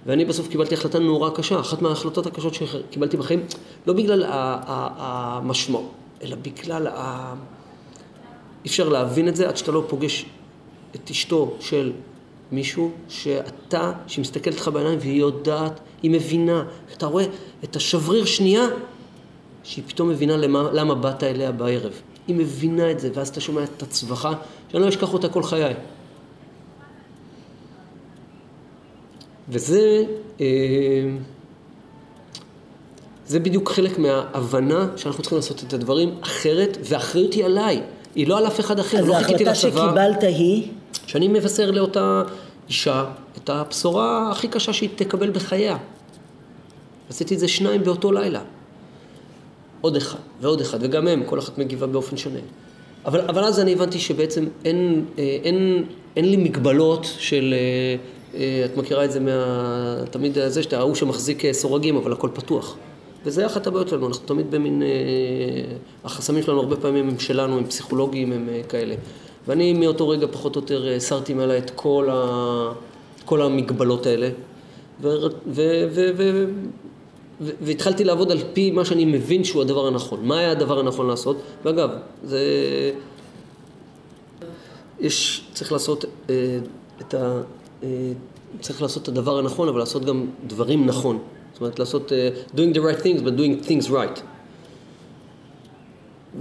ואני 0.07 0.25
בסוף 0.25 0.49
קיבלתי 0.49 0.75
החלטה 0.75 0.99
נורא 0.99 1.31
קשה, 1.31 1.61
אחת 1.61 1.83
מההחלטות 1.83 2.27
הקשות 2.27 2.55
שקיבלתי 2.55 3.17
בחיים, 3.17 3.45
לא 3.87 3.95
בגלל 3.95 4.25
המשמעות, 4.29 5.91
אלא 6.23 6.37
בגלל 6.43 6.87
ה... 6.87 7.35
אי 8.65 8.69
אפשר 8.69 8.89
להבין 8.89 9.29
את 9.29 9.37
זה 9.37 9.49
עד 9.49 9.57
שאתה 9.57 9.73
לא 9.73 9.85
פוגש 9.89 10.27
את 10.95 11.11
אשתו 11.11 11.57
של 11.61 11.93
מישהו 12.53 12.91
שאתה, 13.09 13.93
שהיא 14.07 14.23
מסתכלת 14.23 14.57
לך 14.57 14.69
בעיניים 14.69 14.99
והיא 14.99 15.21
יודעת, 15.21 15.81
היא 16.03 16.11
מבינה, 16.11 16.65
אתה 16.97 17.07
רואה 17.07 17.25
את 17.65 17.77
השבריר 17.77 18.25
שנייה 18.25 18.67
שהיא 19.63 19.85
פתאום 19.87 20.09
מבינה 20.09 20.37
למה, 20.37 20.69
למה 20.73 20.95
באת 20.95 21.23
אליה 21.23 21.53
בערב. 21.53 21.93
היא 22.27 22.37
מבינה 22.37 22.91
את 22.91 23.01
זה, 23.01 23.11
ואז 23.15 23.29
אתה 23.29 23.41
שומע 23.41 23.65
את 23.65 23.83
הצווחה, 23.83 24.33
שאני 24.69 24.83
לא 24.83 24.89
אשכח 24.89 25.13
אותה 25.13 25.29
כל 25.29 25.43
חיי. 25.43 25.75
וזה, 29.49 30.05
אה, 30.41 30.47
זה 33.27 33.41
בדיוק 33.41 33.71
חלק 33.71 33.99
מההבנה 33.99 34.89
שאנחנו 34.97 35.23
צריכים 35.23 35.37
לעשות 35.37 35.63
את 35.67 35.73
הדברים 35.73 36.15
אחרת, 36.21 36.79
והאחריות 36.85 37.33
היא 37.33 37.45
עליי, 37.45 37.83
היא 38.15 38.29
לא 38.29 38.39
על 38.39 38.47
אף 38.47 38.61
אחד 38.61 38.79
אחר. 38.79 38.99
אז 38.99 39.09
לא 39.09 39.17
ההחלטה 39.17 39.55
שקיבלת 39.55 40.23
היא? 40.23 40.69
שאני 41.07 41.29
מבשר 41.29 41.71
לאותה 41.71 42.23
אישה 42.69 43.05
את 43.37 43.51
הבשורה 43.51 44.31
הכי 44.31 44.49
קשה 44.49 44.73
שהיא 44.73 44.91
תקבל 44.97 45.31
בחייה. 45.31 45.77
עשיתי 47.11 47.35
את 47.35 47.39
זה 47.39 47.49
שניים 47.49 47.85
באותו 47.85 48.13
לילה. 48.13 48.41
עוד 49.83 49.97
אחד 49.97 50.19
ועוד 50.41 50.61
אחד, 50.61 50.79
וגם 50.81 51.09
הם, 51.09 51.23
כל 51.27 51.39
אחת 51.39 51.59
מגיבה 51.59 51.87
באופן 51.87 52.17
שונה. 52.17 52.39
אבל, 53.05 53.21
אבל 53.21 53.45
אז 53.45 53.61
אני 53.61 53.73
הבנתי 53.73 53.99
שבעצם 53.99 54.45
אין, 54.65 55.05
אה, 55.19 55.39
אין, 55.43 55.85
אין 56.17 56.31
לי 56.31 56.37
מגבלות 56.37 57.07
של, 57.19 57.55
אה, 57.57 57.97
אה, 58.41 58.65
את 58.65 58.77
מכירה 58.77 59.05
את 59.05 59.13
זה 59.13 59.21
מה... 59.21 59.97
תמיד 60.11 60.39
זה 60.47 60.63
שאתה 60.63 60.79
ההוא 60.79 60.95
שמחזיק 60.95 61.53
סורגים, 61.53 61.97
אבל 61.97 62.13
הכל 62.13 62.29
פתוח. 62.35 62.77
וזה 63.25 63.47
אחת 63.47 63.67
הבעיות 63.67 63.89
שלנו, 63.89 64.07
אנחנו 64.09 64.27
תמיד 64.27 64.51
במין... 64.51 64.83
החסמים 66.05 66.43
שלנו 66.43 66.61
הרבה 66.61 66.77
פעמים 66.77 67.09
הם 67.09 67.19
שלנו, 67.19 67.59
הם 67.59 67.67
פסיכולוגיים, 67.67 68.33
הם 68.33 68.49
כאלה. 68.69 68.95
ואני 69.47 69.73
מאותו 69.73 70.09
רגע 70.09 70.27
פחות 70.31 70.57
או 70.57 70.61
יותר 70.61 70.89
הסרתי 70.97 71.35
מעלה 71.35 71.59
את 71.59 71.71
כל, 71.71 72.09
ה, 72.13 72.73
כל 73.25 73.43
המגבלות 73.43 74.07
האלה, 74.07 74.29
ו, 75.01 75.09
ו, 75.47 75.63
ו, 75.91 76.11
ו, 76.17 76.45
והתחלתי 77.61 78.05
לעבוד 78.05 78.31
על 78.31 78.39
פי 78.53 78.71
מה 78.71 78.85
שאני 78.85 79.05
מבין 79.05 79.45
שהוא 79.45 79.63
הדבר 79.63 79.87
הנכון. 79.87 80.21
מה 80.23 80.39
היה 80.39 80.51
הדבר 80.51 80.79
הנכון 80.79 81.07
לעשות? 81.07 81.37
ואגב, 81.65 81.91
זה... 82.25 82.41
יש, 85.01 85.45
צריך 85.53 85.73
לעשות 85.73 86.05
אה, 86.31 86.59
את 87.01 87.15
ה... 87.15 87.41
אה, 87.83 87.89
צריך 88.61 88.83
לעשות 88.83 89.03
את 89.03 89.09
הדבר 89.09 89.39
הנכון, 89.39 89.69
אבל 89.69 89.79
לעשות 89.79 90.05
גם 90.05 90.27
דברים 90.47 90.87
נכון. 90.87 91.19
זאת 91.53 91.61
אומרת, 91.61 91.79
לעשות 91.79 92.13
uh, 92.13 92.57
doing 92.57 92.75
the 92.75 92.79
right 92.79 93.03
things, 93.03 93.21
but 93.21 93.39
doing 93.39 93.69
things 93.69 93.91
right. 93.91 94.21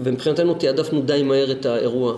ומבחינתנו 0.03 0.53
תעדפנו 0.53 1.01
די 1.01 1.23
מהר 1.23 1.51
את 1.51 1.65
האירוע. 1.65 2.17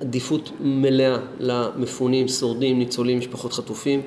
עדיפות 0.00 0.50
מלאה 0.60 1.16
למפונים, 1.40 2.28
שורדים, 2.28 2.78
ניצולים, 2.78 3.18
משפחות 3.18 3.52
חטופים. 3.52 4.02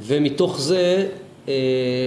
ומתוך 0.00 0.60
זה 0.60 0.76
אה, 0.76 1.06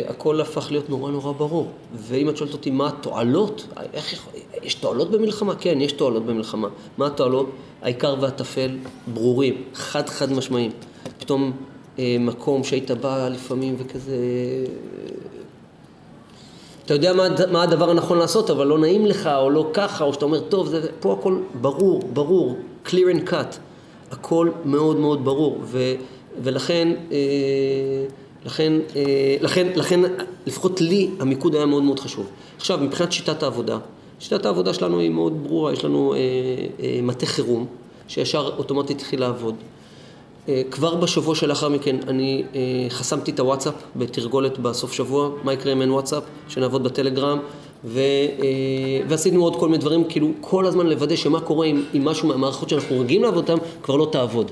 הכל 0.07 0.41
הפך 0.41 0.71
להיות 0.71 0.89
נורא 0.89 1.11
נורא 1.11 1.31
ברור. 1.31 1.67
ואם 1.95 2.29
את 2.29 2.37
שואלת 2.37 2.53
אותי 2.53 2.71
מה 2.71 2.87
התועלות, 2.87 3.67
איך, 3.93 4.27
יש 4.63 4.73
תועלות 4.73 5.11
במלחמה? 5.11 5.55
כן, 5.55 5.81
יש 5.81 5.91
תועלות 5.91 6.25
במלחמה. 6.25 6.67
מה 6.97 7.07
התועלות? 7.07 7.49
העיקר 7.81 8.15
והטפל 8.21 8.77
ברורים, 9.13 9.63
חד 9.73 10.09
חד 10.09 10.31
משמעיים. 10.31 10.71
פתאום 11.19 11.51
אה, 11.99 12.17
מקום 12.19 12.63
שהיית 12.63 12.91
בא 12.91 13.29
לפעמים 13.29 13.75
וכזה... 13.77 14.15
אתה 16.85 16.93
יודע 16.93 17.13
מה, 17.13 17.27
מה 17.51 17.63
הדבר 17.63 17.89
הנכון 17.89 18.17
לעשות, 18.17 18.49
אבל 18.49 18.67
לא 18.67 18.77
נעים 18.77 19.05
לך, 19.05 19.29
או 19.37 19.49
לא 19.49 19.69
ככה, 19.73 20.03
או 20.03 20.13
שאתה 20.13 20.25
אומר, 20.25 20.39
טוב, 20.39 20.67
זה, 20.67 20.87
פה 20.99 21.13
הכל 21.13 21.37
ברור, 21.61 22.01
ברור, 22.13 22.57
clear 22.85 23.15
and 23.15 23.29
cut. 23.29 23.57
הכל 24.11 24.49
מאוד 24.65 24.97
מאוד 24.97 25.25
ברור, 25.25 25.57
ו, 25.63 25.93
ולכן... 26.43 26.93
אה, 27.11 27.17
לכן, 28.45 28.73
אה, 28.95 29.35
לכן, 29.41 29.67
לכן, 29.75 29.99
לפחות 30.45 30.81
לי, 30.81 31.09
המיקוד 31.19 31.55
היה 31.55 31.65
מאוד 31.65 31.83
מאוד 31.83 31.99
חשוב. 31.99 32.27
עכשיו, 32.57 32.77
מבחינת 32.77 33.11
שיטת 33.11 33.43
העבודה, 33.43 33.77
שיטת 34.19 34.45
העבודה 34.45 34.73
שלנו 34.73 34.99
היא 34.99 35.09
מאוד 35.09 35.43
ברורה, 35.43 35.73
יש 35.73 35.85
לנו 35.85 36.13
אה, 36.13 36.19
אה, 36.83 36.99
מטה 37.03 37.25
חירום, 37.25 37.65
שישר 38.07 38.49
אוטומטית 38.57 38.97
התחיל 38.97 39.19
לעבוד. 39.19 39.55
אה, 40.49 40.61
כבר 40.71 40.95
בשבוע 40.95 41.35
שלאחר 41.35 41.69
מכן 41.69 41.95
אני 42.07 42.43
אה, 42.55 42.59
חסמתי 42.89 43.31
את 43.31 43.39
הוואטסאפ 43.39 43.73
בתרגולת 43.95 44.59
בסוף 44.59 44.93
שבוע, 44.93 45.29
מה 45.43 45.53
יקרה 45.53 45.73
אם 45.73 45.81
אין 45.81 45.91
וואטסאפ, 45.91 46.23
שנעבוד 46.47 46.83
בטלגרם, 46.83 47.39
ו, 47.85 47.99
אה, 47.99 48.05
ועשינו 49.07 49.43
עוד 49.43 49.55
כל 49.55 49.65
מיני 49.65 49.77
דברים, 49.77 50.03
כאילו 50.09 50.27
כל 50.41 50.65
הזמן 50.65 50.87
לוודא 50.87 51.15
שמה 51.15 51.41
קורה 51.41 51.65
אם, 51.65 51.83
אם 51.95 52.05
משהו 52.05 52.27
מהמערכות 52.27 52.69
שאנחנו 52.69 52.99
רגילים 52.99 53.23
לעבוד 53.23 53.49
אותן 53.49 53.63
כבר 53.83 53.95
לא 53.95 54.07
תעבוד. 54.11 54.51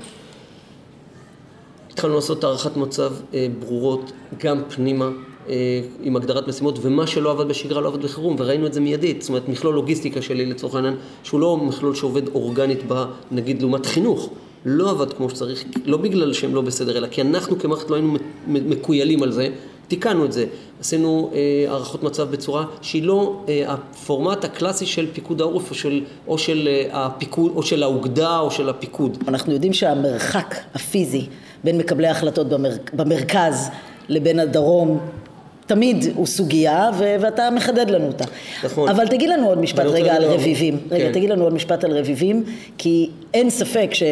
התחלנו 2.00 2.14
לעשות 2.14 2.44
הערכת 2.44 2.76
מצב 2.76 3.12
אה, 3.34 3.46
ברורות 3.58 4.12
גם 4.38 4.62
פנימה 4.74 5.08
אה, 5.48 5.80
עם 6.02 6.16
הגדרת 6.16 6.48
משימות, 6.48 6.78
ומה 6.82 7.06
שלא 7.06 7.30
עבד 7.30 7.48
בשגרה 7.48 7.80
לא 7.80 7.88
עבד 7.88 8.02
בחירום, 8.02 8.36
וראינו 8.38 8.66
את 8.66 8.72
זה 8.72 8.80
מיידית. 8.80 9.22
זאת 9.22 9.28
אומרת, 9.28 9.48
מכלול 9.48 9.74
לוגיסטיקה 9.74 10.22
שלי 10.22 10.46
לצורך 10.46 10.74
העניין, 10.74 10.96
שהוא 11.22 11.40
לא 11.40 11.56
מכלול 11.56 11.94
שעובד 11.94 12.28
אורגנית 12.28 12.78
ב... 12.88 13.04
נגיד 13.30 13.62
לעומת 13.62 13.86
חינוך, 13.86 14.30
לא 14.64 14.90
עבד 14.90 15.12
כמו 15.12 15.30
שצריך, 15.30 15.64
לא 15.84 15.96
בגלל 15.96 16.32
שהם 16.32 16.54
לא 16.54 16.60
בסדר, 16.60 16.98
אלא 16.98 17.06
כי 17.06 17.22
אנחנו 17.22 17.58
כמערכת 17.58 17.90
לא 17.90 17.96
היינו 17.96 18.16
מקוילים 18.46 19.22
על 19.22 19.32
זה, 19.32 19.48
תיקנו 19.88 20.24
את 20.24 20.32
זה. 20.32 20.46
עשינו 20.80 21.30
אה, 21.34 21.70
הערכות 21.72 22.02
מצב 22.02 22.30
בצורה 22.30 22.64
שהיא 22.82 23.02
לא 23.02 23.44
אה, 23.48 23.72
הפורמט 23.72 24.44
הקלאסי 24.44 24.86
של 24.86 25.06
פיקוד 25.12 25.40
העורף 25.40 25.70
או 25.70 25.74
של, 25.74 26.04
או 26.28 26.38
של 26.38 26.68
אה, 26.68 27.06
הפיקוד, 27.06 27.52
או 27.54 27.62
של 27.62 27.82
האוגדה 27.82 28.38
או 28.38 28.50
של 28.50 28.68
הפיקוד. 28.68 29.18
אנחנו 29.28 29.52
יודעים 29.52 29.72
שהמרחק 29.72 30.54
הפיזי 30.74 31.26
בין 31.64 31.78
מקבלי 31.78 32.06
ההחלטות 32.06 32.48
במר... 32.48 32.72
במרכז 32.92 33.70
לבין 34.08 34.38
הדרום 34.38 34.98
תמיד 35.66 36.04
הוא 36.14 36.26
סוגיה, 36.26 36.90
ו- 36.98 37.16
ואתה 37.20 37.50
מחדד 37.50 37.90
לנו 37.90 38.06
אותה. 38.06 38.24
נכון. 38.64 38.88
אבל 38.88 39.08
תגיד 39.08 39.28
לנו 39.28 39.48
עוד 39.48 39.58
משפט 39.58 39.84
רגע 39.86 40.14
על 40.14 40.24
רביבים. 40.24 40.78
כן. 40.88 40.94
רגע, 40.94 41.12
תגיד 41.12 41.30
לנו 41.30 41.44
עוד 41.44 41.52
משפט 41.52 41.84
על 41.84 41.98
רביבים, 41.98 42.44
כי 42.78 43.10
אין 43.34 43.50
ספק 43.50 43.90
ש... 43.92 44.02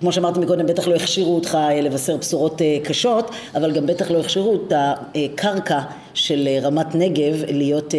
כמו 0.00 0.12
שאמרתי 0.12 0.40
מקודם, 0.40 0.66
בטח 0.66 0.88
לא 0.88 0.94
הכשירו 0.94 1.34
אותך 1.34 1.58
אה, 1.60 1.80
לבשר 1.80 2.16
בשורות 2.16 2.62
אה, 2.62 2.78
קשות, 2.84 3.30
אבל 3.54 3.72
גם 3.72 3.86
בטח 3.86 4.10
לא 4.10 4.20
הכשירו 4.20 4.54
את 4.54 4.72
הקרקע 4.76 5.80
של 6.14 6.48
אה, 6.48 6.58
רמת 6.62 6.94
נגב 6.94 7.44
להיות, 7.48 7.94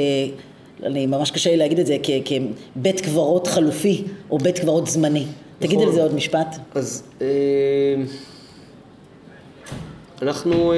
אני 0.84 1.06
ממש 1.06 1.32
קשה 1.32 1.50
לי 1.50 1.58
להגיד 1.58 1.80
את 1.80 1.86
זה, 1.86 1.98
כבית 2.04 3.02
קברות 3.02 3.48
חלופי 3.48 4.04
או 4.32 4.38
בית 4.38 4.60
קברות 4.60 4.88
זמני. 4.88 5.20
נכון. 5.20 5.30
תגיד 5.60 5.82
על 5.82 5.92
זה 5.92 6.02
עוד 6.04 6.16
משפט. 6.16 6.58
אז... 6.76 7.04
אנחנו 10.24 10.74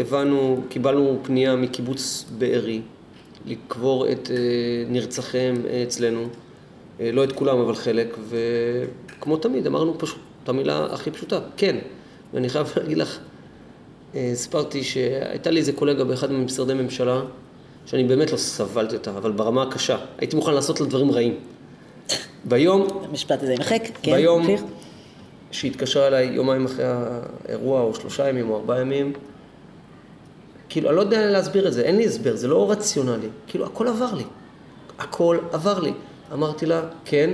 הבנו, 0.00 0.60
קיבלנו 0.68 1.18
פנייה 1.22 1.56
מקיבוץ 1.56 2.24
בארי 2.38 2.80
לקבור 3.46 4.12
את 4.12 4.30
אה, 4.30 4.36
נרצחיהם 4.88 5.54
אצלנו, 5.82 6.26
אה, 7.00 7.10
לא 7.12 7.24
את 7.24 7.32
כולם 7.32 7.58
אבל 7.58 7.74
חלק, 7.74 8.16
וכמו 8.28 9.36
תמיד 9.36 9.66
אמרנו 9.66 9.98
פשוט 9.98 10.18
את 10.44 10.48
המילה 10.48 10.86
הכי 10.92 11.10
פשוטה, 11.10 11.40
כן. 11.56 11.76
ואני 12.34 12.48
חייב 12.48 12.72
להגיד 12.76 12.98
לך, 12.98 13.18
סיפרתי 14.34 14.84
שהייתה 14.84 15.50
לי 15.50 15.60
איזה 15.60 15.72
קולגה 15.72 16.04
באחד 16.04 16.32
ממשרדי 16.32 16.74
ממשלה, 16.74 17.20
שאני 17.86 18.04
באמת 18.04 18.32
לא 18.32 18.36
סבלתי 18.36 18.96
אותה, 18.96 19.10
אבל 19.10 19.32
ברמה 19.32 19.62
הקשה. 19.62 19.96
הייתי 20.18 20.36
מוכן 20.36 20.54
לעשות 20.54 20.80
לה 20.80 20.86
דברים 20.86 21.10
רעים. 21.10 21.34
ביום... 22.44 22.86
המשפט 23.04 23.42
הזה 23.42 23.52
יימחק, 23.52 23.82
כן, 24.02 24.12
ביום 24.12 24.46
שהתקשרה 25.54 26.06
אליי 26.06 26.26
יומיים 26.26 26.64
אחרי 26.64 26.84
האירוע, 26.86 27.80
או 27.80 27.94
שלושה 27.94 28.28
ימים, 28.28 28.50
או 28.50 28.56
ארבעה 28.56 28.80
ימים, 28.80 29.12
כאילו, 30.68 30.88
אני 30.88 30.96
לא 30.96 31.00
יודע 31.00 31.26
להסביר 31.30 31.68
את 31.68 31.72
זה, 31.72 31.82
אין 31.82 31.96
לי 31.96 32.04
הסבר, 32.04 32.36
זה 32.36 32.48
לא 32.48 32.70
רציונלי. 32.70 33.28
כאילו, 33.46 33.66
הכל 33.66 33.88
עבר 33.88 34.14
לי. 34.14 34.24
הכל 34.98 35.38
עבר 35.52 35.80
לי. 35.80 35.92
אמרתי 36.32 36.66
לה, 36.66 36.82
כן, 37.04 37.30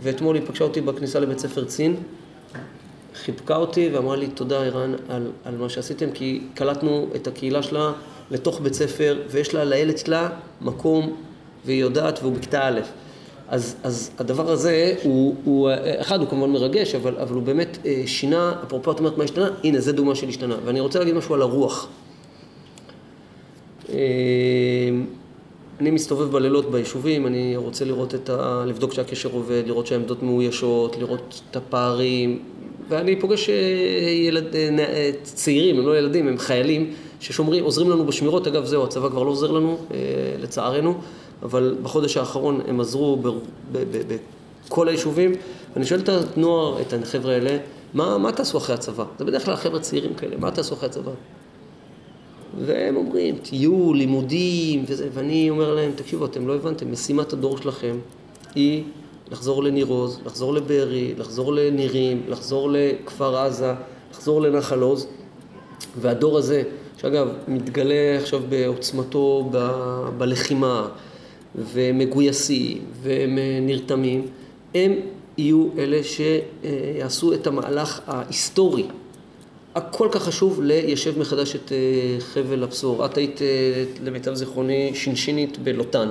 ואתמול 0.00 0.36
היא 0.36 0.46
פגשה 0.46 0.64
אותי 0.64 0.80
בכניסה 0.80 1.20
לבית 1.20 1.38
ספר 1.38 1.64
צין, 1.64 1.96
חיבקה 3.14 3.56
אותי 3.56 3.90
ואמרה 3.92 4.16
לי, 4.16 4.26
תודה 4.28 4.64
ערן 4.64 4.94
על, 5.08 5.30
על 5.44 5.56
מה 5.56 5.68
שעשיתם, 5.68 6.10
כי 6.10 6.42
קלטנו 6.54 7.08
את 7.16 7.26
הקהילה 7.26 7.62
שלה 7.62 7.92
לתוך 8.30 8.60
בית 8.60 8.74
ספר, 8.74 9.22
ויש 9.30 9.54
לה 9.54 9.64
לילד 9.64 9.98
שלה 9.98 10.28
מקום, 10.60 11.16
והיא 11.64 11.80
יודעת, 11.80 12.18
והוא 12.22 12.32
בכיתה 12.32 12.68
א'. 12.68 12.80
אז, 13.50 13.76
אז 13.82 14.10
הדבר 14.18 14.50
הזה 14.50 14.94
הוא, 15.02 15.34
הוא, 15.44 15.70
אחד, 16.00 16.20
הוא 16.20 16.28
כמובן 16.28 16.52
מרגש, 16.52 16.94
אבל, 16.94 17.14
אבל 17.18 17.34
הוא 17.34 17.42
באמת 17.42 17.78
אה, 17.86 18.02
שינה, 18.06 18.54
אפרופו 18.64 18.92
את 18.92 18.98
אומרת 18.98 19.18
מה 19.18 19.24
השתנה, 19.24 19.48
הנה, 19.64 19.80
זה 19.80 19.92
דוגמה 19.92 20.14
של 20.14 20.28
השתנה. 20.28 20.56
ואני 20.64 20.80
רוצה 20.80 20.98
להגיד 20.98 21.14
משהו 21.14 21.34
על 21.34 21.42
הרוח. 21.42 21.88
אה, 23.88 23.96
אני 25.80 25.90
מסתובב 25.90 26.32
בלילות 26.32 26.70
ביישובים, 26.70 27.26
אני 27.26 27.56
רוצה 27.56 27.84
לראות 27.84 28.14
את 28.14 28.30
ה... 28.30 28.64
לבדוק 28.66 28.92
שהקשר 28.92 29.28
עובד, 29.32 29.62
לראות 29.66 29.86
שהעמדות 29.86 30.22
מאוישות, 30.22 30.96
לראות 30.96 31.40
את 31.50 31.56
הפערים, 31.56 32.38
ואני 32.88 33.20
פוגש 33.20 33.50
אה, 33.50 33.54
ילד, 34.10 34.44
צעירים, 35.22 35.78
הם 35.78 35.86
לא 35.86 35.98
ילדים, 35.98 36.28
הם 36.28 36.38
חיילים, 36.38 36.92
ששומרים, 37.20 37.64
עוזרים 37.64 37.90
לנו 37.90 38.06
בשמירות, 38.06 38.46
אגב 38.46 38.64
זהו, 38.64 38.84
הצבא 38.84 39.08
כבר 39.08 39.22
לא 39.22 39.30
עוזר 39.30 39.50
לנו, 39.50 39.78
לצערנו. 40.40 41.00
אבל 41.42 41.76
בחודש 41.82 42.16
האחרון 42.16 42.60
הם 42.68 42.80
עזרו 42.80 43.18
בכל 44.66 44.88
היישובים, 44.88 45.32
ואני 45.74 45.86
שואל 45.86 46.00
את 46.00 46.08
הנוער, 46.08 46.80
את 46.80 46.92
החבר'ה 46.92 47.32
האלה, 47.32 47.58
מה, 47.94 48.18
מה 48.18 48.32
תעשו 48.32 48.58
אחרי 48.58 48.74
הצבא? 48.74 49.04
זה 49.18 49.24
בדרך 49.24 49.44
כלל 49.44 49.56
חבר'ה 49.56 49.80
צעירים 49.80 50.14
כאלה, 50.14 50.36
מה 50.36 50.50
תעשו 50.50 50.74
אחרי 50.74 50.88
הצבא? 50.88 51.12
והם 52.66 52.96
אומרים, 52.96 53.38
טיול, 53.38 53.96
לימודים, 53.96 54.84
וזה, 54.86 55.08
ואני 55.12 55.50
אומר 55.50 55.74
להם, 55.74 55.92
תקשיבו, 55.96 56.24
אתם 56.24 56.48
לא 56.48 56.54
הבנתם, 56.54 56.92
משימת 56.92 57.32
הדור 57.32 57.58
שלכם 57.58 57.96
היא 58.54 58.84
לחזור 59.30 59.62
לניר 59.62 59.86
עוז, 59.86 60.20
לחזור 60.26 60.54
לבארי, 60.54 61.14
לחזור 61.18 61.52
לנירים, 61.52 62.22
לחזור 62.28 62.70
לכפר 62.72 63.36
עזה, 63.36 63.72
לחזור 64.10 64.42
לנחל 64.42 64.80
עוז, 64.80 65.06
והדור 66.00 66.38
הזה, 66.38 66.62
שאגב, 67.00 67.28
מתגלה 67.48 68.18
עכשיו 68.18 68.40
בעוצמתו 68.48 69.48
ב, 69.52 69.58
בלחימה, 70.18 70.88
ומגויסים 71.54 72.78
והם 73.02 73.38
נרתמים, 73.62 74.26
הם 74.74 74.92
יהיו 75.38 75.68
אלה 75.78 76.00
שיעשו 76.04 77.34
את 77.34 77.46
המהלך 77.46 78.00
ההיסטורי 78.06 78.86
הכל 79.74 80.08
כך 80.12 80.22
חשוב 80.22 80.62
ליישב 80.62 81.18
מחדש 81.18 81.56
את 81.56 81.72
אה, 81.72 82.20
חבל 82.20 82.62
הבשור. 82.62 83.06
את 83.06 83.16
היית, 83.16 83.42
אה, 83.42 83.84
למיטב 84.04 84.34
זיכרוני, 84.34 84.90
שינשינית 84.94 85.58
בלוטן. 85.58 86.08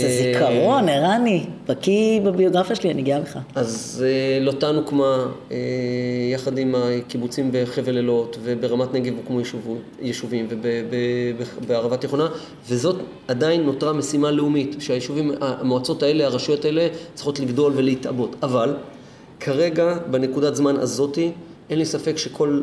זה 0.00 0.18
זיכרון, 0.22 0.88
ערני, 0.88 1.44
בקיא 1.68 2.20
בביוגרפיה 2.20 2.76
שלי, 2.76 2.90
אני 2.90 3.02
גאה 3.02 3.20
בך. 3.20 3.38
אז 3.54 4.04
לוטן 4.40 4.74
הוקמה 4.74 5.26
יחד 6.32 6.58
עם 6.58 6.74
הקיבוצים 6.74 7.50
בחבל 7.52 7.96
אילות 7.96 8.36
וברמת 8.42 8.94
נגב 8.94 9.14
הוקמו 9.16 9.40
יישובים 10.02 10.46
ובערבה 10.50 11.96
תיכונה, 11.96 12.28
וזאת 12.68 12.96
עדיין 13.28 13.62
נותרה 13.62 13.92
משימה 13.92 14.30
לאומית, 14.30 14.76
שהיישובים, 14.78 15.32
המועצות 15.40 16.02
האלה, 16.02 16.26
הרשויות 16.26 16.64
האלה, 16.64 16.88
צריכות 17.14 17.40
לגדול 17.40 17.72
ולהתעבות. 17.76 18.36
אבל 18.42 18.74
כרגע, 19.40 19.98
בנקודת 20.10 20.56
זמן 20.56 20.76
הזאתי, 20.76 21.30
אין 21.70 21.78
לי 21.78 21.84
ספק 21.84 22.18
שכל 22.18 22.62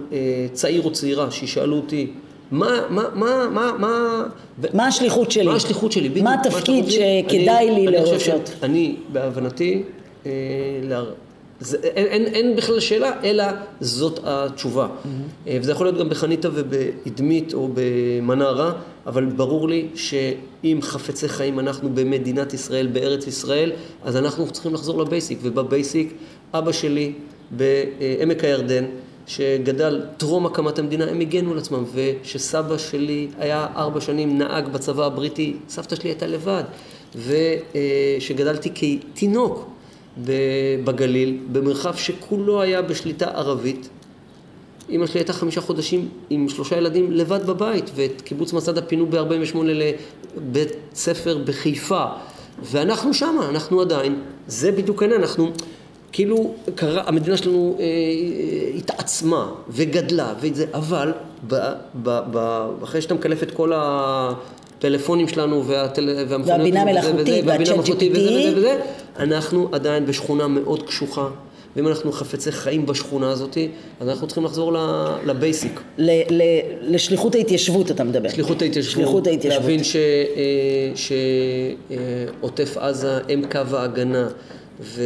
צעיר 0.53 0.83
או 0.83 0.91
צעירה 0.91 1.31
שישאלו 1.31 1.75
אותי 1.75 2.07
מה, 2.51 2.81
מה, 2.89 3.03
מה, 3.15 3.47
מה, 3.51 3.71
מה... 3.77 4.23
מה 4.73 4.87
השליחות 4.87 5.31
שלי? 5.31 5.45
מה 5.45 5.55
השליחות 5.55 5.91
שלי, 5.91 6.09
בדיוק. 6.09 6.23
מה 6.23 6.33
התפקיד 6.33 6.85
שכדאי 6.89 7.71
לי 7.71 7.87
לרשות? 7.87 8.49
אני, 8.63 8.95
בהבנתי, 9.11 9.83
אה, 10.25 10.31
זה, 11.59 11.77
אין, 11.83 12.05
אין, 12.05 12.25
אין 12.25 12.55
בכלל 12.55 12.79
שאלה, 12.79 13.11
אלא 13.23 13.43
זאת 13.79 14.19
התשובה. 14.23 14.87
Mm-hmm. 14.87 15.49
וזה 15.61 15.71
יכול 15.71 15.85
להיות 15.85 15.97
גם 15.97 16.09
בחניתה 16.09 16.49
ובאדמית 16.53 17.53
או 17.53 17.69
במנרה, 17.73 18.73
אבל 19.07 19.25
ברור 19.25 19.69
לי 19.69 19.87
שאם 19.95 20.79
חפצי 20.81 21.29
חיים 21.29 21.59
אנחנו 21.59 21.89
במדינת 21.93 22.53
ישראל, 22.53 22.87
בארץ 22.87 23.27
ישראל, 23.27 23.71
אז 24.03 24.15
אנחנו 24.15 24.51
צריכים 24.51 24.73
לחזור 24.73 25.01
לבייסיק, 25.01 25.39
ובבייסיק 25.41 26.13
אבא 26.53 26.71
שלי 26.71 27.13
בעמק 27.51 28.43
הירדן, 28.43 28.85
שגדל 29.29 30.01
טרום 30.17 30.45
הקמת 30.45 30.79
המדינה, 30.79 31.05
הם 31.05 31.19
הגנו 31.19 31.51
על 31.51 31.57
עצמם, 31.57 31.83
ושסבא 31.93 32.77
שלי 32.77 33.27
היה 33.39 33.67
ארבע 33.75 34.01
שנים 34.01 34.37
נהג 34.37 34.67
בצבא 34.67 35.05
הבריטי, 35.05 35.55
סבתא 35.69 35.95
שלי 35.95 36.09
הייתה 36.09 36.27
לבד, 36.27 36.63
ושגדלתי 37.15 38.69
כתינוק 38.75 39.69
בגליל, 40.83 41.37
במרחב 41.51 41.95
שכולו 41.95 42.61
היה 42.61 42.81
בשליטה 42.81 43.25
ערבית. 43.25 43.89
אימא 44.89 45.05
שלי 45.07 45.19
הייתה 45.19 45.33
חמישה 45.33 45.61
חודשים 45.61 46.09
עם 46.29 46.49
שלושה 46.49 46.77
ילדים 46.77 47.11
לבד 47.11 47.45
בבית, 47.45 47.91
ואת 47.95 48.21
קיבוץ 48.21 48.53
מסדה 48.53 48.81
פינו 48.81 49.05
ב-48 49.05 49.57
לבית 49.63 50.69
ספר 50.93 51.37
בחיפה. 51.45 52.05
ואנחנו 52.63 53.13
שמה, 53.13 53.49
אנחנו 53.49 53.81
עדיין, 53.81 54.21
זה 54.47 54.71
בדיוק 54.71 55.01
העניין, 55.01 55.21
אנחנו... 55.21 55.51
כאילו 56.11 56.53
קרה, 56.75 57.03
המדינה 57.05 57.37
שלנו 57.37 57.75
אה, 57.79 57.85
אה, 57.85 57.89
התעצמה 58.77 59.51
וגדלה, 59.69 60.33
וזה, 60.39 60.65
אבל 60.73 61.13
ב, 61.47 61.55
ב, 62.03 62.19
ב, 62.31 62.67
אחרי 62.83 63.01
שאתה 63.01 63.13
מקלף 63.13 63.43
את 63.43 63.51
כל 63.51 63.71
הפלאפונים 63.75 65.27
שלנו 65.27 65.67
והטל, 65.67 66.09
והמכונות 66.29 66.59
והבינה 66.59 66.85
מלאכותית 66.85 67.45
והצ'אט 67.47 67.75
GPT 67.85 68.03
וזה 68.11 68.29
וזה 68.29 68.53
וזה, 68.55 68.79
אנחנו 69.19 69.69
עדיין 69.71 70.05
בשכונה 70.05 70.47
מאוד 70.47 70.83
קשוחה. 70.83 71.29
ואם 71.75 71.87
אנחנו 71.87 72.11
חפצי 72.11 72.51
חיים 72.51 72.85
בשכונה 72.85 73.29
הזאת, 73.29 73.57
אז 73.99 74.09
אנחנו 74.09 74.27
צריכים 74.27 74.45
לחזור 74.45 74.73
לבייסיק. 75.25 75.81
לשליחות 76.81 77.35
ההתיישבות 77.35 77.91
אתה 77.91 78.03
מדבר. 78.03 78.29
שליחות 78.29 78.61
ההתיישבות. 78.61 78.93
שליחות 78.93 79.27
ההתיישבות. 79.27 79.61
להבין 79.61 79.81
שעוטף 82.41 82.77
אה, 82.77 82.87
עזה 82.87 83.19
הם 83.29 83.41
קו 83.51 83.75
ההגנה. 83.77 84.27
ו, 84.81 85.01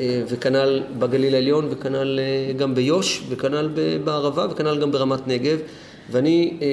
אה, 0.00 0.22
וכנ"ל 0.28 0.82
בגליל 0.98 1.34
העליון, 1.34 1.66
וכנ"ל 1.70 2.18
אה, 2.18 2.52
גם 2.52 2.74
ביו"ש, 2.74 3.22
וכנ"ל 3.28 3.68
בערבה, 4.04 4.46
וכנ"ל 4.50 4.80
גם 4.80 4.92
ברמת 4.92 5.28
נגב. 5.28 5.58
ואני 6.10 6.58
אה, 6.62 6.66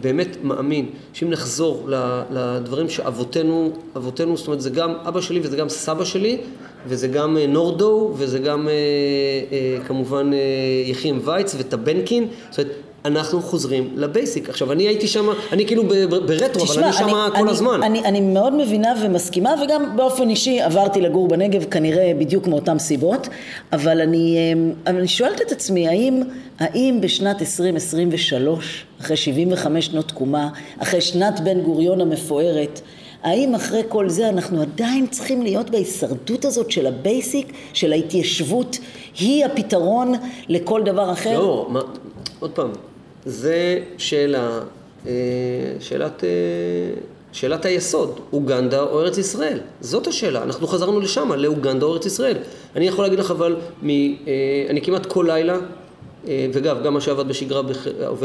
באמת 0.00 0.36
מאמין 0.42 0.90
שאם 1.12 1.30
נחזור 1.30 1.88
לדברים 2.30 2.88
שאבותינו, 2.88 3.72
אבותינו, 3.96 4.36
זאת 4.36 4.46
אומרת 4.46 4.60
זה 4.60 4.70
גם 4.70 4.94
אבא 5.08 5.20
שלי 5.20 5.40
וזה 5.42 5.56
גם 5.56 5.68
סבא 5.68 6.04
שלי 6.04 6.38
וזה 6.86 7.08
גם 7.08 7.36
נורדו 7.36 8.12
וזה 8.16 8.38
גם 8.38 8.68
כמובן 9.86 10.30
אה, 10.32 11.10
וייץ 11.24 11.54
וטבנקין, 11.58 12.28
זאת 12.50 12.58
אומרת 12.58 12.76
אנחנו 13.04 13.42
חוזרים 13.42 13.90
לבייסיק. 13.96 14.48
עכשיו, 14.48 14.72
אני 14.72 14.82
הייתי 14.82 15.08
שם, 15.08 15.26
אני 15.52 15.66
כאילו 15.66 15.88
ברטרו, 16.26 16.64
אבל 16.64 16.84
אני 16.84 16.92
שם 16.92 17.08
כל 17.08 17.40
אני, 17.40 17.50
הזמן. 17.50 17.82
אני, 17.82 18.04
אני 18.04 18.20
מאוד 18.20 18.54
מבינה 18.54 18.94
ומסכימה, 19.02 19.54
וגם 19.64 19.96
באופן 19.96 20.28
אישי 20.28 20.60
עברתי 20.60 21.00
לגור 21.00 21.28
בנגב 21.28 21.64
כנראה 21.64 22.12
בדיוק 22.18 22.46
מאותן 22.46 22.78
סיבות, 22.78 23.28
אבל 23.72 24.00
אני, 24.00 24.52
אמ, 24.52 24.72
אני 24.86 25.08
שואלת 25.08 25.40
את 25.40 25.52
עצמי, 25.52 25.88
האם, 25.88 26.22
האם 26.58 26.98
בשנת 27.00 27.40
2023, 27.40 28.84
אחרי 29.00 29.16
75 29.16 29.86
שנות 29.86 30.08
תקומה, 30.08 30.48
אחרי 30.78 31.00
שנת 31.00 31.40
בן 31.40 31.60
גוריון 31.60 32.00
המפוארת, 32.00 32.80
האם 33.22 33.54
אחרי 33.54 33.82
כל 33.88 34.08
זה 34.08 34.28
אנחנו 34.28 34.62
עדיין 34.62 35.06
צריכים 35.06 35.42
להיות 35.42 35.70
בהישרדות 35.70 36.44
הזאת 36.44 36.70
של 36.70 36.86
ה 36.86 36.95
basic, 36.95 37.52
של 37.72 37.92
ההתיישבות, 37.92 38.78
היא 39.18 39.44
הפתרון 39.44 40.12
לכל 40.48 40.82
דבר 40.82 41.12
אחר? 41.12 41.38
לא, 41.38 41.66
מה, 41.70 41.80
עוד 42.40 42.50
פעם, 42.50 42.70
זה 43.26 43.78
שאלה, 43.98 44.60
אה, 45.06 45.12
שאלת, 45.80 46.24
אה, 46.24 46.28
שאלת 47.32 47.64
היסוד, 47.64 48.20
אוגנדה 48.32 48.80
או 48.80 49.00
ארץ 49.00 49.18
ישראל. 49.18 49.58
זאת 49.80 50.06
השאלה, 50.06 50.42
אנחנו 50.42 50.66
חזרנו 50.66 51.00
לשם, 51.00 51.32
לאוגנדה 51.32 51.86
או 51.86 51.92
ארץ 51.92 52.06
ישראל. 52.06 52.36
אני 52.76 52.88
יכול 52.88 53.04
להגיד 53.04 53.18
לך 53.18 53.30
אבל, 53.30 53.56
מ, 53.82 53.88
אה, 53.88 54.14
אני 54.68 54.82
כמעט 54.82 55.06
כל 55.06 55.24
לילה 55.28 55.56
ואגב, 56.52 56.82
גם 56.84 56.94
מה 56.94 57.00
שעבד 57.00 57.28
בשגרה, 57.28 57.62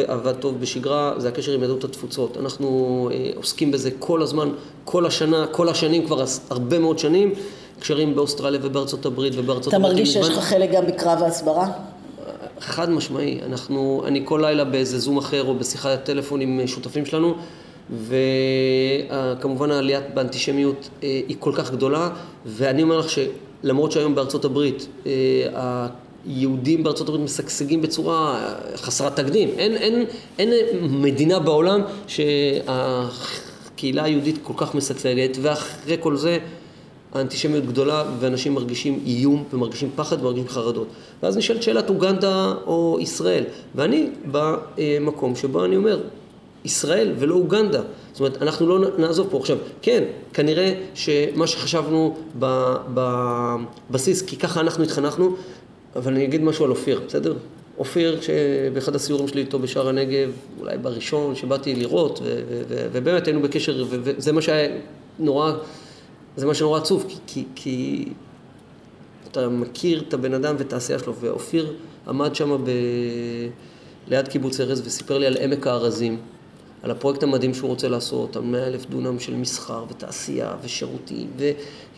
עבד 0.07 0.33
טוב 0.33 0.61
בשגרה, 0.61 1.13
זה 1.17 1.27
הקשר 1.27 1.51
עם 1.51 1.61
יהדות 1.61 1.83
התפוצות. 1.83 2.37
אנחנו 2.37 3.09
עוסקים 3.35 3.71
בזה 3.71 3.89
כל 3.99 4.21
הזמן, 4.21 4.49
כל 4.85 5.05
השנה, 5.05 5.47
כל 5.47 5.69
השנים, 5.69 6.05
כבר 6.05 6.23
הרבה 6.49 6.79
מאוד 6.79 6.99
שנים, 6.99 7.33
קשרים 7.79 8.15
באוסטרליה 8.15 8.59
ובארצות 8.63 9.05
הברית 9.05 9.33
ובארצות 9.35 9.73
הברית. 9.73 9.85
אתה 9.85 9.93
מרגיש 9.93 10.13
שיש 10.13 10.29
לך 10.29 10.39
חלק 10.39 10.71
גם 10.71 10.87
בקרב 10.87 11.23
ההסברה? 11.23 11.67
חד 12.59 12.89
משמעי. 12.89 13.39
אנחנו, 13.45 14.03
אני 14.07 14.21
כל 14.25 14.39
לילה 14.43 14.63
באיזה 14.63 14.99
זום 14.99 15.17
אחר 15.17 15.43
או 15.43 15.55
בשיחת 15.55 16.03
טלפון 16.03 16.41
עם 16.41 16.67
שותפים 16.67 17.05
שלנו, 17.05 17.35
וכמובן 19.39 19.71
העליית 19.71 20.03
באנטישמיות 20.13 20.89
אה, 21.03 21.21
היא 21.27 21.35
כל 21.39 21.51
כך 21.55 21.71
גדולה, 21.71 22.09
ואני 22.45 22.83
אומר 22.83 22.97
לך 22.97 23.05
שלמרות 23.09 23.91
שהיום 23.91 24.15
בארצות 24.15 24.45
הברית, 24.45 24.87
היהודים 26.25 26.83
בארצות 26.83 27.09
הברית 27.09 27.23
משגשגים 27.23 27.81
בצורה 27.81 28.49
חסרת 28.75 29.15
תקדים. 29.15 29.49
אין, 29.57 29.75
אין, 29.75 30.05
אין 30.39 30.49
מדינה 31.01 31.39
בעולם 31.39 31.81
שהקהילה 32.07 34.03
היהודית 34.03 34.39
כל 34.43 34.53
כך 34.57 34.75
משגשגת, 34.75 35.37
ואחרי 35.41 35.97
כל 35.99 36.15
זה 36.15 36.37
האנטישמיות 37.13 37.65
גדולה 37.65 38.03
ואנשים 38.19 38.53
מרגישים 38.53 38.99
איום 39.05 39.43
ומרגישים 39.53 39.89
פחד 39.95 40.21
ומרגישים 40.21 40.49
חרדות. 40.49 40.87
ואז 41.23 41.37
נשאלת 41.37 41.63
שאלת 41.63 41.89
אוגנדה 41.89 42.53
או 42.67 42.97
ישראל, 43.01 43.43
ואני 43.75 44.09
במקום 44.31 45.35
שבו 45.35 45.65
אני 45.65 45.75
אומר, 45.75 45.99
ישראל 46.65 47.13
ולא 47.19 47.35
אוגנדה. 47.35 47.81
זאת 48.11 48.19
אומרת, 48.19 48.41
אנחנו 48.41 48.67
לא 48.67 48.87
נעזוב 48.97 49.27
פה. 49.31 49.37
עכשיו, 49.37 49.57
כן, 49.81 50.03
כנראה 50.33 50.73
שמה 50.93 51.47
שחשבנו 51.47 52.17
בבסיס, 53.89 54.21
כי 54.21 54.35
ככה 54.35 54.61
אנחנו 54.61 54.83
התחנכנו, 54.83 55.35
אבל 55.95 56.13
אני 56.13 56.23
אגיד 56.23 56.43
משהו 56.43 56.65
על 56.65 56.71
אופיר, 56.71 57.01
בסדר? 57.07 57.33
אופיר, 57.77 58.19
שבאחד 58.21 58.95
הסיורים 58.95 59.27
שלי 59.27 59.41
איתו 59.41 59.59
בשער 59.59 59.89
הנגב, 59.89 60.31
אולי 60.59 60.77
בראשון 60.77 61.35
שבאתי 61.35 61.75
לראות, 61.75 62.19
ובאמת 62.91 63.27
היינו 63.27 63.41
בקשר, 63.41 63.85
וזה 63.89 64.31
מה 64.31 64.41
שהיה 64.41 64.69
נורא, 65.19 65.51
זה 66.37 66.45
מה 66.45 66.53
שנורא 66.53 66.79
עצוב, 66.79 67.05
כי, 67.07 67.17
כי, 67.25 67.45
כי 67.55 68.05
אתה 69.31 69.49
מכיר 69.49 70.03
את 70.07 70.13
הבן 70.13 70.33
אדם 70.33 70.55
ואת 70.57 70.73
העשייה 70.73 70.99
שלו, 70.99 71.15
ואופיר 71.15 71.73
עמד 72.07 72.35
שם 72.35 72.57
ב... 72.63 72.69
ליד 74.07 74.27
קיבוץ 74.27 74.59
ארז 74.59 74.81
וסיפר 74.85 75.17
לי 75.17 75.25
על 75.25 75.37
עמק 75.37 75.67
הארזים, 75.67 76.17
על 76.83 76.91
הפרויקט 76.91 77.23
המדהים 77.23 77.53
שהוא 77.53 77.69
רוצה 77.69 77.87
לעשות, 77.87 78.35
על 78.35 78.41
מאה 78.41 78.67
אלף 78.67 78.85
דונם 78.85 79.19
של 79.19 79.35
מסחר 79.35 79.85
ותעשייה 79.89 80.55
ושירותים 80.63 81.27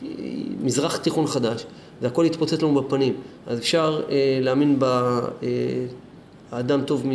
ומזרח 0.01 0.97
תיכון 0.97 1.27
חדש. 1.27 1.65
והכל 2.01 2.23
יתפוצץ 2.27 2.61
לנו 2.61 2.81
בפנים. 2.81 3.13
אז 3.47 3.59
אפשר 3.59 4.01
אה, 4.09 4.39
להאמין 4.41 4.79
ב... 4.79 4.83
אה, 4.83 5.19
האדם 6.51 6.81
טוב 6.81 7.07
מ... 7.07 7.11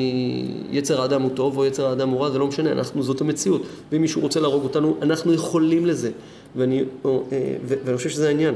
יצר 0.71 1.03
האדם 1.03 1.23
הוא 1.23 1.31
טוב 1.35 1.57
או 1.59 1.67
יצר 1.67 1.87
האדם 1.87 2.09
הוא 2.09 2.21
רע, 2.21 2.31
זה 2.31 2.39
לא 2.39 2.47
משנה, 2.47 2.73
אנחנו, 2.73 3.03
זאת 3.03 3.21
המציאות. 3.21 3.63
ואם 3.93 4.01
מישהו 4.01 4.23
רוצה 4.23 4.41
להרוג 4.41 4.65
אותנו, 4.65 4.97
אנחנו 5.03 5.33
יכולים 5.33 5.87
לזה. 5.87 6.11
ואני, 6.57 6.85
או, 7.05 7.23
אה, 7.33 7.57
ו... 7.65 7.75
ואני 7.85 7.97
חושב 7.97 8.11
שזה 8.11 8.29
העניין. 8.29 8.55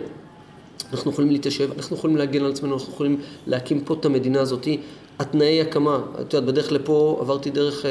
אנחנו 0.93 1.11
יכולים 1.11 1.31
להתיישב, 1.31 1.69
אנחנו 1.77 1.97
יכולים 1.97 2.17
להגן 2.17 2.45
על 2.45 2.51
עצמנו, 2.51 2.75
אנחנו 2.75 2.93
יכולים 2.93 3.21
להקים 3.47 3.81
פה 3.81 3.95
את 3.95 4.05
המדינה 4.05 4.41
הזאת. 4.41 4.69
התנאי 5.19 5.61
הקמה, 5.61 6.01
את 6.21 6.35
יודעת, 6.35 6.45
בדרך 6.45 6.73
לפה 6.73 7.19
עברתי 7.21 7.51
דרך 7.51 7.87
אה, 7.87 7.91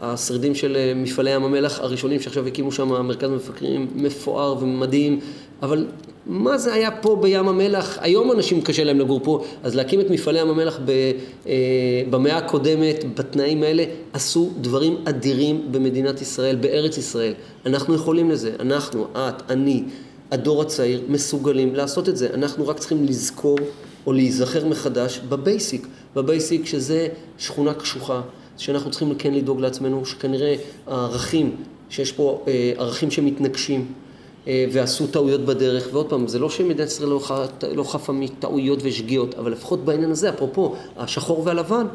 השרידים 0.00 0.54
של 0.54 0.76
אה, 0.76 0.92
מפעלי 0.96 1.30
ים 1.30 1.44
המלח 1.44 1.80
הראשונים 1.80 2.20
שעכשיו 2.20 2.46
הקימו 2.46 2.72
שם 2.72 2.88
מרכז 2.88 3.30
מפקרים 3.30 3.86
מפואר 3.94 4.56
ומדהים, 4.60 5.20
אבל 5.62 5.86
מה 6.26 6.58
זה 6.58 6.74
היה 6.74 6.90
פה 6.90 7.16
בים 7.20 7.48
המלח? 7.48 7.98
היום 8.00 8.32
אנשים 8.32 8.62
קשה 8.62 8.84
להם 8.84 9.00
לגור 9.00 9.20
פה, 9.22 9.44
אז 9.62 9.74
להקים 9.74 10.00
את 10.00 10.10
מפעלי 10.10 10.40
ים 10.40 10.48
המלח 10.48 10.78
ב, 10.84 10.90
אה, 11.46 11.52
במאה 12.10 12.36
הקודמת, 12.36 13.04
בתנאים 13.18 13.62
האלה, 13.62 13.84
עשו 14.12 14.50
דברים 14.60 14.96
אדירים 15.04 15.72
במדינת 15.72 16.22
ישראל, 16.22 16.56
בארץ 16.56 16.98
ישראל. 16.98 17.34
אנחנו 17.66 17.94
יכולים 17.94 18.30
לזה, 18.30 18.52
אנחנו, 18.60 19.06
את, 19.12 19.50
אני, 19.50 19.84
הדור 20.30 20.62
הצעיר, 20.62 21.02
מסוגלים 21.08 21.74
לעשות 21.74 22.08
את 22.08 22.16
זה. 22.16 22.28
אנחנו 22.34 22.68
רק 22.68 22.78
צריכים 22.78 23.04
לזכור 23.04 23.58
או 24.06 24.12
להיזכר 24.12 24.66
מחדש 24.66 25.20
בבייסיק, 25.28 25.86
בבייסיק 26.16 26.66
שזה 26.66 27.08
שכונה 27.38 27.74
קשוחה, 27.74 28.20
שאנחנו 28.56 28.90
צריכים 28.90 29.14
כן 29.14 29.34
לדאוג 29.34 29.60
לעצמנו, 29.60 30.06
שכנראה 30.06 30.54
הערכים, 30.86 31.56
שיש 31.90 32.12
פה 32.12 32.44
אה, 32.48 32.72
ערכים 32.76 33.10
שמתנגשים. 33.10 33.92
אה, 34.50 34.64
ועשו 34.72 35.06
טעויות 35.06 35.44
בדרך, 35.44 35.88
ועוד 35.92 36.10
פעם, 36.10 36.28
זה 36.28 36.38
לא 36.38 36.50
שמדינת 36.50 36.88
ישראל 36.88 37.08
לא, 37.08 37.20
לא 37.72 37.84
חפה 37.84 38.12
מטעויות 38.12 38.78
ושגיאות, 38.82 39.34
אבל 39.34 39.52
לפחות 39.52 39.84
בעניין 39.84 40.10
הזה, 40.10 40.28
אפרופו 40.28 40.74
השחור 40.96 41.42
והלבן, 41.44 41.86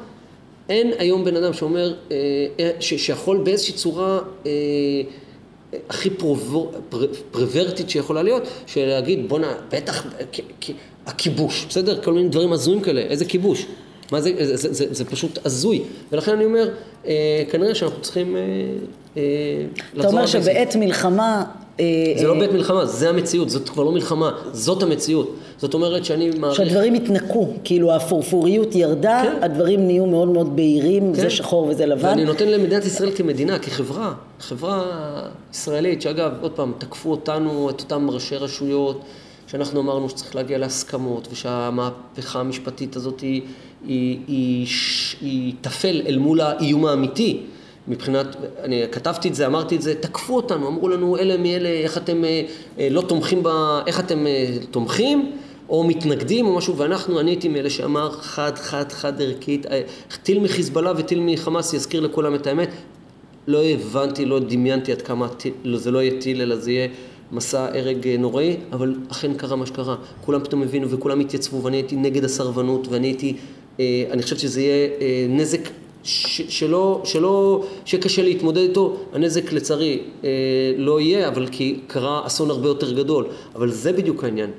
אין 0.70 0.92
היום 0.98 1.26
בן 1.26 1.36
אדם 1.36 1.54
שאומר, 1.54 1.94
אה, 2.12 2.18
אה, 2.60 2.72
ש, 2.80 2.94
שיכול 2.94 3.38
באיזושהי 3.38 3.74
צורה 3.74 4.20
הכי 5.90 6.10
פרוור, 6.10 6.72
פרוורטית 7.32 7.90
שיכולה 7.90 8.24
להיות, 8.24 8.44
של 8.66 8.86
להגיד 8.86 9.30
בואנה, 9.30 9.54
בטח, 9.72 10.06
הכיבוש, 11.06 11.66
בסדר? 11.70 12.02
כל 12.04 12.14
מיני 12.14 12.30
דברים 12.30 12.54
הזויים 12.54 12.82
כאלה, 12.82 13.02
איזה 13.02 13.26
כיבוש? 13.26 13.66
מה 14.12 14.22
זה, 14.22 14.32
זה, 14.38 14.58
זה, 14.58 14.74
זה, 14.74 14.94
זה 14.94 15.06
פשוט 15.06 15.46
הזוי. 15.46 15.84
ולכן 16.12 16.32
אני 16.32 16.46
אומר, 16.46 16.70
אה, 17.08 17.44
כנראה 17.52 17.76
שאנחנו 17.76 18.02
צריכים 18.02 18.36
אה, 18.36 18.42
אה, 19.18 19.22
אתה 20.00 20.08
אומר 20.08 20.26
שבעת 20.26 20.76
מלחמה 20.76 21.46
זה 22.18 22.28
לא 22.28 22.40
בית 22.40 22.52
מלחמה, 22.52 22.86
זה 22.86 23.10
המציאות, 23.10 23.50
זאת 23.50 23.70
כבר 23.70 23.84
לא 23.84 23.92
מלחמה, 23.92 24.32
זאת 24.54 24.84
המציאות. 24.84 25.36
זאת 25.58 25.74
אומרת 25.74 26.06
שאני 26.06 26.30
מעריך... 26.30 26.58
שהדברים 26.58 26.94
התנקו, 26.94 27.54
כאילו 27.64 27.96
הפורפוריות 27.96 28.76
ירדה, 28.76 29.22
כן. 29.24 29.44
הדברים 29.44 29.88
נהיו 29.88 30.06
מאוד 30.06 30.28
מאוד 30.28 30.56
בהירים, 30.56 31.04
כן. 31.04 31.22
זה 31.22 31.30
שחור 31.30 31.68
וזה 31.68 31.86
לבן. 31.86 32.08
ואני 32.08 32.26
נותן 32.26 32.48
למדינת 32.48 32.86
ישראל 32.86 33.12
כמדינה, 33.16 33.60
כחברה, 33.60 34.14
חברה 34.40 34.84
ישראלית, 35.54 36.02
שאגב, 36.02 36.32
עוד 36.42 36.52
פעם, 36.52 36.74
תקפו 36.78 37.12
אותנו, 37.12 37.70
את 37.70 37.82
אותם 37.82 38.10
ראשי 38.10 38.36
רשויות, 38.36 39.02
שאנחנו 39.48 39.82
אמרנו 39.82 40.10
שצריך 40.10 40.36
להגיע 40.36 40.58
להסכמות, 40.58 41.28
ושהמהפכה 41.32 42.40
המשפטית 42.40 42.96
הזאת 42.96 43.20
היא, 43.20 43.42
היא, 43.88 44.20
היא, 44.28 44.68
היא 45.22 45.54
תפל 45.62 46.02
אל 46.08 46.18
מול 46.18 46.42
האיום 46.42 46.86
האמיתי. 46.86 47.42
מבחינת, 47.88 48.36
אני 48.64 48.84
כתבתי 48.92 49.28
את 49.28 49.36
זה, 49.36 49.46
אמרתי 49.46 49.76
את 49.76 49.82
זה, 49.82 49.96
תקפו 49.96 50.36
אותנו, 50.36 50.68
אמרו 50.68 50.90
לנו 50.90 51.18
אלה 51.18 51.38
מאלה, 51.38 51.70
איך 51.70 51.98
אתם 51.98 52.26
אה, 52.26 52.42
אה, 52.80 52.88
לא 52.92 53.02
תומכים 53.02 53.44
ב... 53.44 53.48
איך 53.88 54.00
אתם 54.00 54.28
אה, 54.28 54.58
תומכים 54.72 55.32
או 55.70 55.84
מתנגדים 55.84 56.46
או 56.46 56.56
משהו, 56.56 56.78
ואנחנו, 56.78 57.20
אני 57.20 57.32
הייתי 57.32 57.48
מאלה 57.48 57.70
שאמר 57.70 58.12
חד 58.12 58.58
חד 58.58 58.92
חד 58.92 59.22
ערכית, 59.22 59.66
טיל 60.24 60.40
מחיזבאללה 60.40 60.94
וטיל 60.98 61.20
מחמאס 61.22 61.74
יזכיר 61.74 62.02
לכולם 62.02 62.36
את 62.36 62.48
האמת. 62.48 62.70
לא 63.48 63.64
הבנתי, 63.64 64.26
לא 64.26 64.40
דמיינתי 64.40 64.92
עד 64.92 65.02
כמה 65.02 65.28
טיל, 65.28 65.54
לא, 65.64 65.78
זה 65.78 65.92
לא 65.92 66.02
יהיה 66.02 66.22
טיל, 66.22 66.42
אלא 66.42 66.56
זה 66.56 66.72
יהיה 66.72 66.88
מסע 67.32 67.66
הרג 67.66 68.08
נוראי, 68.20 68.58
אבל 68.72 68.96
אכן 69.12 69.34
קרה 69.34 69.56
מה 69.56 69.66
שקרה. 69.66 69.96
כולם 70.22 70.44
פתאום 70.44 70.64
הבינו 70.64 70.90
וכולם 70.90 71.20
התייצבו, 71.20 71.64
ואני 71.64 71.78
הייתי 71.78 71.96
נגד 71.96 72.24
הסרבנות, 72.24 72.88
ואני 72.88 73.08
הייתי, 73.08 73.36
אני 73.80 74.24
חושב 74.24 74.38
שזה 74.38 74.62
יהיה 74.62 74.90
נזק 75.30 75.70
ש, 76.06 76.42
שלא, 76.50 77.02
שלא, 77.04 77.64
שקשה 77.86 78.24
להתמודד 78.24 78.62
איתו, 78.62 78.98
הנזק 79.14 79.54
לצערי 79.54 80.00
אה, 80.24 80.30
לא 80.78 81.02
יהיה, 81.02 81.28
אבל 81.28 81.48
כי 81.52 81.80
קרה 81.88 82.28
אסון 82.28 82.50
הרבה 82.50 82.68
יותר 82.68 82.94
גדול. 82.94 83.26
אבל 83.56 83.72
זה 83.72 83.94
בדיוק 83.94 84.24
העניין. 84.24 84.52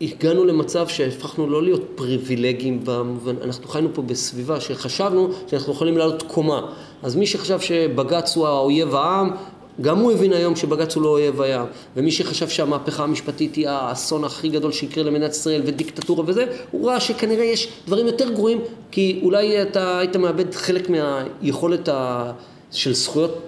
הגענו 0.00 0.44
למצב 0.44 0.88
שהפכנו 0.88 1.46
לא 1.46 1.62
להיות 1.62 1.82
פריבילגיים 1.94 2.80
במובן, 2.84 3.34
אנחנו 3.42 3.68
חיינו 3.68 3.88
פה 3.94 4.02
בסביבה 4.02 4.60
שחשבנו 4.60 5.28
שאנחנו 5.46 5.72
יכולים 5.72 5.98
לעלות 5.98 6.22
קומה. 6.22 6.72
אז 7.02 7.16
מי 7.16 7.26
שחשב 7.26 7.60
שבג"ץ 7.60 8.36
הוא 8.36 8.46
האויב 8.46 8.94
העם, 8.94 9.30
גם 9.80 9.98
הוא 9.98 10.12
הבין 10.12 10.32
היום 10.32 10.56
שבג"ץ 10.56 10.96
הוא 10.96 11.02
לא 11.02 11.08
אויב 11.08 11.40
הים, 11.40 11.66
ומי 11.96 12.10
שחשב 12.10 12.48
שהמהפכה 12.48 13.04
המשפטית 13.04 13.54
היא 13.54 13.68
האסון 13.68 14.24
הכי 14.24 14.48
גדול 14.48 14.72
שיקרה 14.72 15.04
למדינת 15.04 15.30
ישראל 15.30 15.62
ודיקטטורה 15.66 16.24
וזה, 16.26 16.44
הוא 16.70 16.88
ראה 16.88 17.00
שכנראה 17.00 17.44
יש 17.44 17.68
דברים 17.86 18.06
יותר 18.06 18.30
גרועים, 18.30 18.60
כי 18.90 19.20
אולי 19.22 19.62
אתה 19.62 19.98
היית 19.98 20.16
מאבד 20.16 20.54
חלק 20.54 20.90
מהיכולת 20.90 21.88
ה... 21.88 22.32
של 22.72 22.94
זכויות 22.94 23.42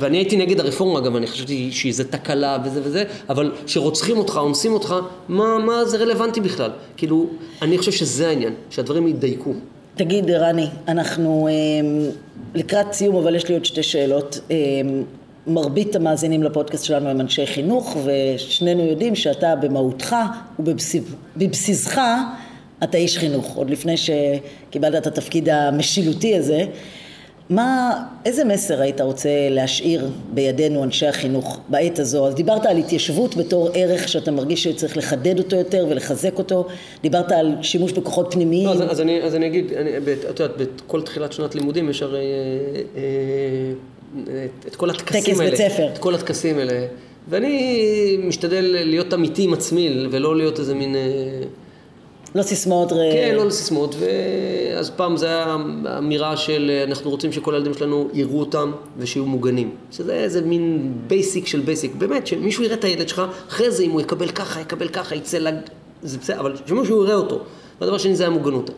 ואני 0.00 0.16
הייתי 0.16 0.36
נגד 0.36 0.60
הרפורמה 0.60 1.00
גם, 1.00 1.16
אני 1.16 1.26
חשבתי 1.26 1.72
שזה 1.72 2.04
תקלה 2.04 2.58
וזה 2.64 2.80
וזה, 2.84 3.04
אבל 3.28 3.52
כשרוצחים 3.66 4.18
אותך, 4.18 4.36
אונסים 4.42 4.72
אותך, 4.72 4.94
מה, 5.28 5.58
מה 5.58 5.84
זה 5.84 5.96
רלוונטי 5.96 6.40
בכלל? 6.40 6.70
כאילו, 6.96 7.26
אני 7.62 7.78
חושב 7.78 7.92
שזה 7.92 8.28
העניין, 8.28 8.54
שהדברים 8.70 9.08
ידייקו. 9.08 9.52
תגיד, 9.94 10.30
רני, 10.30 10.66
אנחנו 10.88 11.48
אה, 11.48 11.52
לקראת 12.54 12.92
סיום, 12.92 13.16
אבל 13.16 13.34
יש 13.34 13.48
לי 13.48 13.54
עוד 13.54 13.64
שתי 13.64 13.82
שאלות. 13.82 14.40
אה, 14.50 14.56
מרבית 15.46 15.96
המאזינים 15.96 16.42
לפודקאסט 16.42 16.84
שלנו 16.84 17.08
הם 17.08 17.20
אנשי 17.20 17.46
חינוך, 17.46 17.96
ושנינו 18.04 18.82
יודעים 18.84 19.14
שאתה 19.14 19.56
במהותך 19.56 20.16
ובבסיסך 20.58 22.00
אתה 22.84 22.98
איש 22.98 23.18
חינוך, 23.18 23.56
עוד 23.56 23.70
לפני 23.70 23.94
שקיבלת 23.96 24.96
את 24.96 25.06
התפקיד 25.06 25.48
המשילותי 25.48 26.36
הזה. 26.36 26.64
מה, 27.50 28.02
איזה 28.24 28.44
מסר 28.44 28.80
היית 28.80 29.00
רוצה 29.00 29.28
להשאיר 29.50 30.10
בידינו 30.34 30.84
אנשי 30.84 31.06
החינוך 31.06 31.60
בעת 31.68 31.98
הזו? 31.98 32.26
אז 32.26 32.34
דיברת 32.34 32.66
על 32.66 32.76
התיישבות 32.76 33.36
בתור 33.36 33.68
ערך 33.74 34.08
שאתה 34.08 34.30
מרגיש 34.30 34.64
שצריך 34.64 34.96
לחדד 34.96 35.38
אותו 35.38 35.56
יותר 35.56 35.86
ולחזק 35.90 36.38
אותו, 36.38 36.66
דיברת 37.02 37.32
על 37.32 37.56
שימוש 37.62 37.92
בכוחות 37.92 38.34
פנימיים. 38.34 38.66
לא, 38.66 38.72
אז, 38.72 38.82
אז, 38.90 39.00
אני, 39.00 39.22
אז 39.22 39.34
אני 39.34 39.46
אגיד, 39.46 39.72
אני, 39.72 39.90
את 40.30 40.40
יודעת, 40.40 40.56
בכל 40.56 41.02
תחילת 41.02 41.32
שנת 41.32 41.54
לימודים 41.54 41.90
יש 41.90 42.02
הרי 42.02 42.18
אה, 42.18 42.80
אה, 42.96 43.02
את 44.66 44.76
כל 44.76 44.90
הטקסים 44.90 45.40
האלה. 45.40 45.50
טקס 45.50 45.60
בית 45.60 45.72
ספר. 45.72 45.86
את 45.92 45.98
כל 45.98 46.14
הטקסים 46.14 46.58
האלה. 46.58 46.86
ואני 47.28 48.20
משתדל 48.24 48.64
להיות 48.64 49.14
אמיתי 49.14 49.42
עם 49.42 49.52
עצמי 49.52 50.06
ולא 50.10 50.36
להיות 50.36 50.58
איזה 50.58 50.74
מין... 50.74 50.96
אה, 50.96 51.00
לא 52.34 52.42
סיסמאות. 52.42 52.88
כן, 53.12 53.34
לא 53.36 53.46
לסיסמאות, 53.46 53.94
ואז 53.98 54.90
פעם 54.90 55.16
זה 55.16 55.26
היה 55.26 55.56
אמירה 55.98 56.36
של 56.36 56.84
אנחנו 56.86 57.10
רוצים 57.10 57.32
שכל 57.32 57.54
הילדים 57.54 57.74
שלנו 57.74 58.08
יראו 58.12 58.40
אותם 58.40 58.72
ושיהיו 58.98 59.26
מוגנים. 59.26 59.70
שזה 59.92 60.14
איזה 60.14 60.42
מין 60.42 60.92
basic 61.06 61.46
של 61.46 61.60
basic. 61.60 61.94
באמת, 61.94 62.26
שמישהו 62.26 62.64
יראה 62.64 62.76
את 62.76 62.84
הילד 62.84 63.08
שלך, 63.08 63.22
אחרי 63.48 63.70
זה 63.70 63.82
אם 63.82 63.90
הוא 63.90 64.00
יקבל 64.00 64.28
ככה, 64.28 64.60
יקבל 64.60 64.88
ככה, 64.88 65.14
יצא 65.14 65.38
לג... 65.38 65.54
זה 66.02 66.18
בסדר, 66.18 66.40
אבל 66.40 66.56
שמישהו 66.66 67.04
יראה 67.04 67.14
אותו. 67.14 67.40
והדבר 67.80 67.98
שני 67.98 68.16
זה 68.16 68.26
המוגנות. 68.26 68.70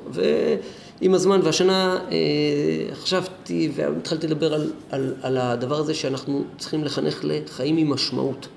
ועם 1.00 1.14
הזמן, 1.14 1.40
והשנה 1.44 1.98
אה, 2.10 2.94
חשבתי 2.94 3.70
והתחלתי 3.74 4.26
לדבר 4.26 4.54
על, 4.54 4.72
על, 4.90 5.14
על 5.22 5.36
הדבר 5.36 5.78
הזה 5.78 5.94
שאנחנו 5.94 6.44
צריכים 6.58 6.84
לחנך 6.84 7.20
לחיים 7.24 7.76
עם 7.76 7.90
משמעות. 7.90 8.48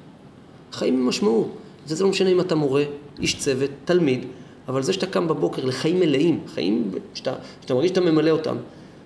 חיים 0.72 0.94
עם 0.94 1.08
משמעות. 1.08 1.52
וזה 1.88 2.04
לא 2.04 2.10
משנה 2.10 2.30
אם 2.30 2.40
אתה 2.40 2.56
מורה, 2.56 2.84
איש 3.20 3.40
צוות, 3.40 3.70
תלמיד. 3.86 4.26
אבל 4.68 4.82
זה 4.82 4.94
שאתה 4.94 5.06
קם 5.06 5.28
בבוקר 5.28 5.66
לחיים 5.66 6.00
מלאים, 6.00 6.40
חיים 6.54 6.92
שאתה, 7.14 7.34
שאתה 7.62 7.74
מרגיש 7.74 7.90
שאתה 7.90 8.02
ממלא 8.02 8.30
אותם, 8.30 8.58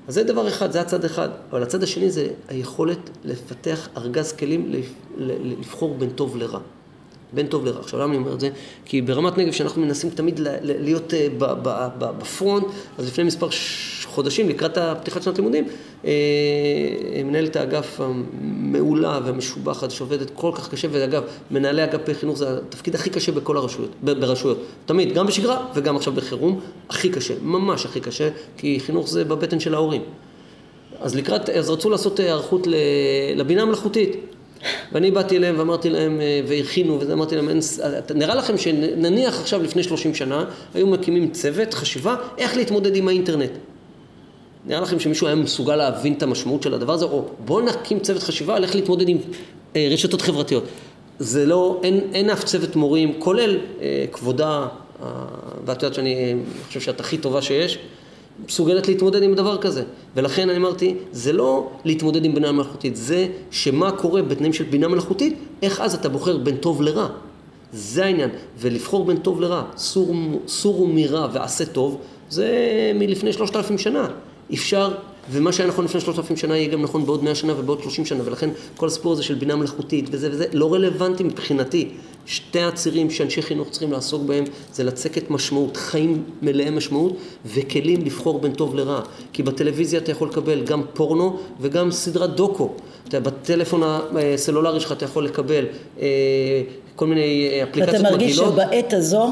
אז 0.07 0.13
זה 0.13 0.23
דבר 0.23 0.47
אחד, 0.47 0.71
זה 0.71 0.81
הצד 0.81 1.05
אחד. 1.05 1.29
אבל 1.51 1.63
הצד 1.63 1.83
השני 1.83 2.11
זה 2.11 2.27
היכולת 2.47 3.09
לפתח 3.25 3.89
ארגז 3.97 4.31
כלים 4.31 4.73
לבחור 5.17 5.95
בין 5.97 6.09
טוב 6.09 6.37
לרע. 6.37 6.59
בין 7.33 7.47
טוב 7.47 7.65
לרע. 7.65 7.79
עכשיו 7.79 7.99
למה 7.99 8.13
אני 8.13 8.17
אומר 8.17 8.33
את 8.33 8.39
זה? 8.39 8.49
כי 8.85 9.01
ברמת 9.01 9.37
נגב, 9.37 9.51
שאנחנו 9.51 9.81
מנסים 9.81 10.09
תמיד 10.09 10.39
להיות 10.61 11.13
אה, 11.13 11.27
בפרונט, 11.97 12.65
אז 12.97 13.07
לפני 13.07 13.23
מספר 13.23 13.47
חודשים, 14.05 14.49
לקראת 14.49 14.77
הפתיחת 14.77 15.23
שנת 15.23 15.37
לימודים, 15.37 15.67
אה, 16.05 16.11
מנהלת 17.25 17.55
האגף 17.55 17.99
המעולה 18.01 19.19
והמשובחת, 19.25 19.91
שעובדת 19.91 20.29
כל 20.35 20.51
כך 20.55 20.69
קשה, 20.69 20.87
ואגב, 20.91 21.23
מנהלי 21.51 21.83
אגפי 21.83 22.13
חינוך 22.13 22.37
זה 22.37 22.57
התפקיד 22.57 22.95
הכי 22.95 23.09
קשה 23.09 23.31
בכל 23.31 23.57
הרשויות, 23.57 23.91
ברשויות. 24.03 24.57
תמיד, 24.85 25.13
גם 25.13 25.27
בשגרה 25.27 25.65
וגם 25.75 25.95
עכשיו 25.95 26.13
בחירום, 26.13 26.59
הכי 26.89 27.09
קשה, 27.09 27.33
ממש 27.41 27.85
הכי 27.85 27.99
קשה, 27.99 28.29
כי 28.57 28.79
חינוך 28.79 29.09
זה 29.09 29.23
בבטן 29.23 29.59
של 29.59 29.73
ההורים. 29.73 30.01
אז 30.99 31.15
לקראת, 31.15 31.49
אז 31.49 31.69
רצו 31.69 31.89
לעשות 31.89 32.19
היערכות 32.19 32.67
לבינה 33.35 33.61
המלאכותית. 33.61 34.15
ואני 34.91 35.11
באתי 35.11 35.37
אליהם 35.37 35.55
ואמרתי 35.59 35.89
להם, 35.89 36.21
אה, 36.21 36.41
והכינו, 36.47 36.99
ואמרתי 36.99 37.35
להם, 37.35 37.49
נראה 38.15 38.35
לכם 38.35 38.57
שנניח 38.57 39.39
עכשיו 39.39 39.63
לפני 39.63 39.83
30 39.83 40.15
שנה, 40.15 40.45
היו 40.73 40.87
מקימים 40.87 41.31
צוות 41.31 41.73
חשיבה 41.73 42.15
איך 42.37 42.57
להתמודד 42.57 42.95
עם 42.95 43.07
האינטרנט. 43.07 43.51
נראה 44.65 44.81
לכם 44.81 44.99
שמישהו 44.99 45.27
היה 45.27 45.35
מסוגל 45.35 45.75
להבין 45.75 46.13
את 46.13 46.23
המשמעות 46.23 46.63
של 46.63 46.73
הדבר 46.73 46.93
הזה, 46.93 47.05
או 47.05 47.25
בואו 47.45 47.65
נקים 47.65 47.99
צוות 47.99 48.23
חשיבה 48.23 48.55
על 48.55 48.63
איך 48.63 48.75
להתמודד 48.75 49.09
עם 49.09 49.17
אה, 49.75 49.87
רשתות 49.91 50.21
חברתיות. 50.21 50.63
זה 51.19 51.45
לא, 51.45 51.79
אין, 51.83 51.99
אין 52.13 52.29
אף 52.29 52.43
צוות 52.43 52.75
מורים, 52.75 53.13
כולל 53.19 53.57
אה, 53.81 54.05
כבודה, 54.11 54.67
אה, 55.03 55.07
ואת 55.65 55.83
יודעת 55.83 55.93
שאני 55.93 56.15
אה, 56.15 56.33
חושב 56.67 56.79
שאת 56.79 56.99
הכי 56.99 57.17
טובה 57.17 57.41
שיש, 57.41 57.79
מסוגלת 58.47 58.87
להתמודד 58.87 59.23
עם 59.23 59.33
דבר 59.33 59.57
כזה. 59.57 59.83
ולכן 60.15 60.49
אני 60.49 60.57
אמרתי, 60.57 60.95
זה 61.11 61.33
לא 61.33 61.69
להתמודד 61.85 62.25
עם 62.25 62.33
בינה 62.33 62.51
מלאכותית, 62.51 62.95
זה 62.95 63.27
שמה 63.51 63.91
קורה 63.91 64.21
בתנאים 64.21 64.53
של 64.53 64.63
בינה 64.63 64.87
מלאכותית, 64.87 65.37
איך 65.61 65.81
אז 65.81 65.93
אתה 65.93 66.09
בוחר 66.09 66.37
בין 66.37 66.57
טוב 66.57 66.81
לרע. 66.81 67.07
זה 67.73 68.05
העניין. 68.05 68.29
ולבחור 68.57 69.05
בין 69.05 69.17
טוב 69.17 69.41
לרע, 69.41 69.63
סור, 69.77 70.15
סורו 70.47 70.87
מרע 70.87 71.27
ועשה 71.33 71.65
טוב, 71.65 71.97
זה 72.29 72.47
מלפני 72.95 73.33
שלושת 73.33 73.55
אלפים 73.55 73.77
שנה. 73.77 74.07
אפשר, 74.53 74.93
ומה 75.31 75.51
שהיה 75.51 75.69
נכון 75.69 75.85
לפני 75.85 76.01
שלושת 76.01 76.19
אלפים 76.19 76.37
שנה 76.37 76.57
יהיה 76.57 76.67
גם 76.67 76.81
נכון 76.81 77.05
בעוד 77.05 77.23
מאה 77.23 77.35
שנה 77.35 77.59
ובעוד 77.59 77.81
שלושים 77.81 78.05
שנה, 78.05 78.23
ולכן 78.25 78.49
כל 78.77 78.87
הסיפור 78.87 79.13
הזה 79.13 79.23
של 79.23 79.35
בינה 79.35 79.55
מלאכותית 79.55 80.05
וזה 80.11 80.29
וזה 80.31 80.45
לא 80.53 80.73
רלוונטי 80.73 81.23
מבחינתי. 81.23 81.89
שתי 82.25 82.61
הצירים 82.61 83.09
שאנשי 83.09 83.41
חינוך 83.41 83.69
צריכים 83.69 83.91
לעסוק 83.91 84.23
בהם 84.23 84.43
זה 84.73 84.83
לצקת 84.83 85.29
משמעות, 85.29 85.77
חיים 85.77 86.23
מלאי 86.41 86.69
משמעות 86.69 87.17
וכלים 87.45 88.01
לבחור 88.01 88.39
בין 88.39 88.53
טוב 88.53 88.75
לרע. 88.75 89.01
כי 89.33 89.43
בטלוויזיה 89.43 89.99
אתה 89.99 90.11
יכול 90.11 90.27
לקבל 90.27 90.63
גם 90.63 90.81
פורנו 90.93 91.39
וגם 91.61 91.91
סדרת 91.91 92.35
דוקו. 92.35 92.73
אתה, 93.07 93.19
בטלפון 93.19 93.81
הסלולרי 93.83 94.79
שלך 94.79 94.91
אתה 94.91 95.05
יכול 95.05 95.25
לקבל 95.25 95.65
אה, 95.99 96.07
כל 96.95 97.07
מיני 97.07 97.49
אה, 97.51 97.63
אפליקציות 97.63 98.13
מגעילות. 98.13 98.13
ואתה 98.13 98.17
מרגיש 98.17 98.35
שבעת 98.35 98.93
הזו 98.93 99.29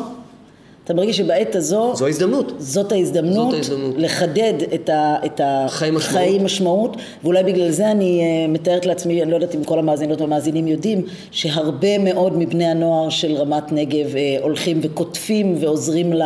אתה 0.83 0.93
מרגיש 0.93 1.17
שבעת 1.17 1.55
הזו... 1.55 1.91
זו 1.95 2.05
ההזדמנות. 2.05 2.53
זאת 2.59 2.91
ההזדמנות. 2.91 3.51
זאת 3.51 3.53
ההזדמנות. 3.53 3.95
לחדד 3.97 4.53
את, 4.75 4.89
ה, 4.89 5.15
את 5.25 5.41
החיים 5.43 5.95
משמעות. 5.95 6.41
משמעות. 6.41 6.97
ואולי 7.23 7.43
בגלל 7.43 7.71
זה 7.71 7.91
אני 7.91 8.21
uh, 8.21 8.51
מתארת 8.51 8.85
לעצמי, 8.85 9.23
אני 9.23 9.31
לא 9.31 9.35
יודעת 9.35 9.55
אם 9.55 9.63
כל 9.63 9.79
המאזינות 9.79 10.21
והמאזינים 10.21 10.67
יודעים, 10.67 11.05
שהרבה 11.31 11.97
מאוד 11.97 12.37
מבני 12.37 12.65
הנוער 12.65 13.09
של 13.09 13.35
רמת 13.35 13.71
נגב 13.71 14.13
uh, 14.13 14.43
הולכים 14.43 14.79
וקוטפים 14.81 15.55
ועוזרים 15.59 16.13
uh, 16.13 16.25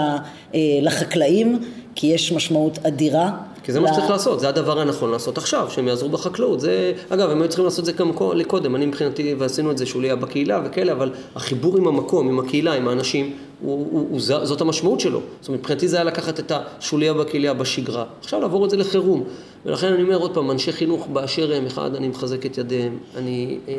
לחקלאים, 0.82 1.60
כי 1.96 2.08
יש 2.08 2.32
משמעות 2.32 2.80
אדירה. 2.84 3.32
כי 3.66 3.72
זה 3.72 3.80
מה 3.80 3.88
שצריך 3.88 4.10
לעשות, 4.10 4.40
זה 4.40 4.50
הדבר 4.50 4.80
הנכון 4.80 5.12
לעשות 5.12 5.38
עכשיו, 5.38 5.68
שהם 5.70 5.88
יעזרו 5.88 6.10
בחקלאות. 6.10 6.60
זה, 6.60 6.94
אגב, 7.10 7.30
הם 7.30 7.42
היו 7.42 7.50
צריכים 7.50 7.66
לעשות 7.66 7.80
את 7.80 7.86
זה 7.86 7.92
גם 7.92 8.12
קודם, 8.48 8.76
אני 8.76 8.86
מבחינתי, 8.86 9.36
ועשינו 9.38 9.72
את 9.72 9.78
זה 9.78 9.86
שוליה 9.86 10.16
בקהילה 10.16 10.62
וכאלה, 10.66 10.92
אבל 10.92 11.12
החיבור 11.36 11.78
עם 11.78 11.88
המקום, 11.88 12.28
עם 12.28 12.40
הקהילה, 12.40 12.74
עם 12.74 12.88
האנשים, 12.88 13.34
הוא, 13.62 13.88
הוא, 13.92 14.08
הוא, 14.10 14.20
זאת 14.20 14.62
המשמעות 14.62 15.00
שלו. 15.00 15.22
זאת 15.42 15.48
אומרת, 15.48 15.60
מבחינתי 15.62 15.88
זה 15.88 15.98
היה 15.98 16.04
לקחת 16.04 16.40
את 16.40 16.52
השוליה 16.56 17.14
בקהילה 17.14 17.54
בשגרה, 17.54 18.06
עכשיו 18.20 18.42
לעבור 18.42 18.66
את 18.66 18.70
זה 18.70 18.78
לחירום. 18.78 19.24
ולכן 19.66 19.94
אני 19.94 20.04
אומר 20.04 20.18
עוד 20.18 20.34
פעם, 20.34 20.52
אנשי 20.52 20.72
חינוך 20.72 21.08
באשר 21.08 21.54
הם, 21.54 21.66
אחד, 21.66 21.96
אני 21.96 22.08
מחזק 22.08 22.46
את 22.46 22.58
ידיהם, 22.58 22.98
אני 23.16 23.58
אה, 23.68 23.74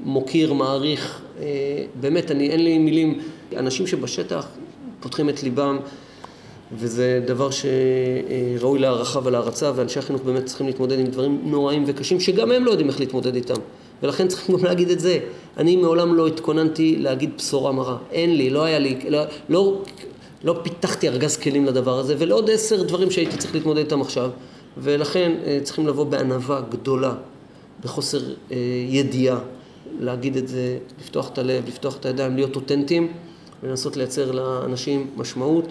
מוקיר, 0.00 0.52
מעריך, 0.52 1.20
אה, 1.40 1.44
באמת, 2.00 2.30
אני, 2.30 2.50
אין 2.50 2.64
לי 2.64 2.78
מילים, 2.78 3.20
אנשים 3.56 3.86
שבשטח 3.86 4.46
פותחים 5.00 5.28
את 5.28 5.42
ליבם. 5.42 5.78
וזה 6.72 7.20
דבר 7.26 7.48
שראוי 7.50 8.78
להערכה 8.78 9.20
ולהערצה, 9.24 9.72
ואנשי 9.76 9.98
החינוך 9.98 10.22
באמת 10.22 10.44
צריכים 10.44 10.66
להתמודד 10.66 10.98
עם 10.98 11.06
דברים 11.06 11.40
נוראים 11.44 11.84
וקשים, 11.86 12.20
שגם 12.20 12.52
הם 12.52 12.64
לא 12.64 12.70
יודעים 12.70 12.88
איך 12.88 13.00
להתמודד 13.00 13.34
איתם. 13.34 13.54
ולכן 14.02 14.28
צריכים 14.28 14.56
גם 14.56 14.64
להגיד 14.64 14.90
את 14.90 15.00
זה. 15.00 15.18
אני 15.56 15.76
מעולם 15.76 16.14
לא 16.14 16.26
התכוננתי 16.26 16.96
להגיד 16.96 17.30
בשורה 17.36 17.72
מרה. 17.72 17.96
אין 18.12 18.36
לי, 18.36 18.50
לא 18.50 18.64
היה 18.64 18.78
לי, 18.78 18.98
לא, 19.08 19.22
לא, 19.48 19.82
לא 20.44 20.60
פיתחתי 20.62 21.08
ארגז 21.08 21.36
כלים 21.36 21.64
לדבר 21.66 21.98
הזה, 21.98 22.14
ולעוד 22.18 22.50
עשר 22.50 22.82
דברים 22.82 23.10
שהייתי 23.10 23.36
צריך 23.36 23.54
להתמודד 23.54 23.78
איתם 23.78 24.00
עכשיו. 24.00 24.30
ולכן 24.78 25.32
אה, 25.44 25.58
צריכים 25.62 25.86
לבוא 25.86 26.04
בענווה 26.04 26.60
גדולה, 26.70 27.14
בחוסר 27.80 28.18
אה, 28.52 28.56
ידיעה, 28.88 29.38
להגיד 30.00 30.36
את 30.36 30.48
זה, 30.48 30.78
לפתוח 31.00 31.30
את 31.32 31.38
הלב, 31.38 31.68
לפתוח 31.68 31.96
את 31.96 32.06
הידיים, 32.06 32.36
להיות 32.36 32.56
אותנטיים, 32.56 33.12
ולנסות 33.62 33.96
לייצר 33.96 34.32
לאנשים 34.32 35.06
משמעות. 35.16 35.64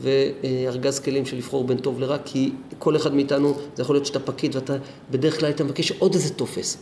וארגז 0.00 0.98
כלים 0.98 1.26
של 1.26 1.36
לבחור 1.36 1.64
בין 1.64 1.78
טוב 1.78 2.00
לרע, 2.00 2.16
כי 2.24 2.50
כל 2.78 2.96
אחד 2.96 3.14
מאיתנו, 3.14 3.54
זה 3.74 3.82
יכול 3.82 3.96
להיות 3.96 4.06
שאתה 4.06 4.20
פקיד 4.20 4.54
ואתה 4.54 4.76
בדרך 5.10 5.38
כלל 5.38 5.46
היית 5.46 5.60
מבקש 5.60 5.92
עוד 5.92 6.14
איזה 6.14 6.34
טופס. 6.34 6.78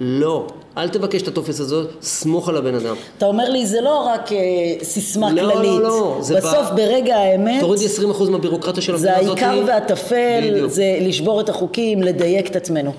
לא, 0.00 0.46
אל 0.76 0.88
תבקש 0.88 1.22
את 1.22 1.28
הטופס 1.28 1.60
הזאת, 1.60 1.90
סמוך 2.02 2.48
על 2.48 2.56
הבן 2.56 2.74
אדם. 2.74 2.94
אתה 3.18 3.26
אומר 3.26 3.50
לי, 3.50 3.66
זה 3.66 3.80
לא 3.80 3.98
רק 3.98 4.32
אה, 4.32 4.38
סיסמה 4.82 5.32
לא, 5.32 5.52
כללית. 5.52 5.70
לא, 5.70 5.82
לא, 5.82 5.88
לא. 5.88 6.18
בסוף, 6.20 6.68
בא... 6.68 6.74
ברגע 6.76 7.16
האמת... 7.16 7.60
תורידי 7.60 7.86
20% 7.86 8.30
מהבירוקרטיה 8.30 8.82
של 8.82 8.94
המדינה 8.94 9.16
הזאת. 9.16 9.38
זה 9.38 9.46
העיקר 9.46 9.64
והטפל, 9.66 10.50
בדיוק. 10.50 10.70
זה 10.70 10.98
לשבור 11.00 11.40
את 11.40 11.48
החוקים, 11.48 12.02
לדייק 12.02 12.46
את 12.50 12.56
עצמנו. 12.56 12.92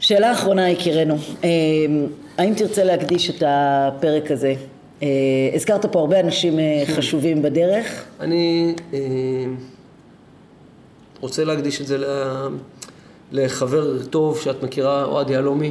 שאלה 0.00 0.32
אחרונה, 0.32 0.70
יקירנו. 0.70 1.16
אה, 1.44 1.50
האם 2.38 2.54
תרצה 2.54 2.84
להקדיש 2.84 3.30
את 3.30 3.42
הפרק 3.46 4.30
הזה 4.30 4.54
הזכרת 5.54 5.86
פה 5.86 6.00
הרבה 6.00 6.20
אנשים 6.20 6.58
אה, 6.58 6.82
כן. 6.86 6.92
חשובים 6.94 7.42
בדרך. 7.42 8.04
אני 8.20 8.74
אה, 8.94 8.98
רוצה 11.20 11.44
להקדיש 11.44 11.80
את 11.80 11.86
זה 11.86 11.96
לחבר 13.32 14.06
טוב 14.06 14.40
שאת 14.40 14.62
מכירה, 14.62 15.04
אוהד 15.04 15.30
יהלומי. 15.30 15.70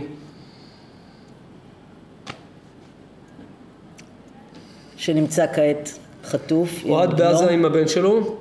שנמצא 4.97 5.45
כעת 5.53 5.99
חטוף. 6.23 6.83
אוהד 6.85 7.17
בעזה 7.17 7.49
עם 7.49 7.65
הבן 7.65 7.87
שלו. 7.87 8.37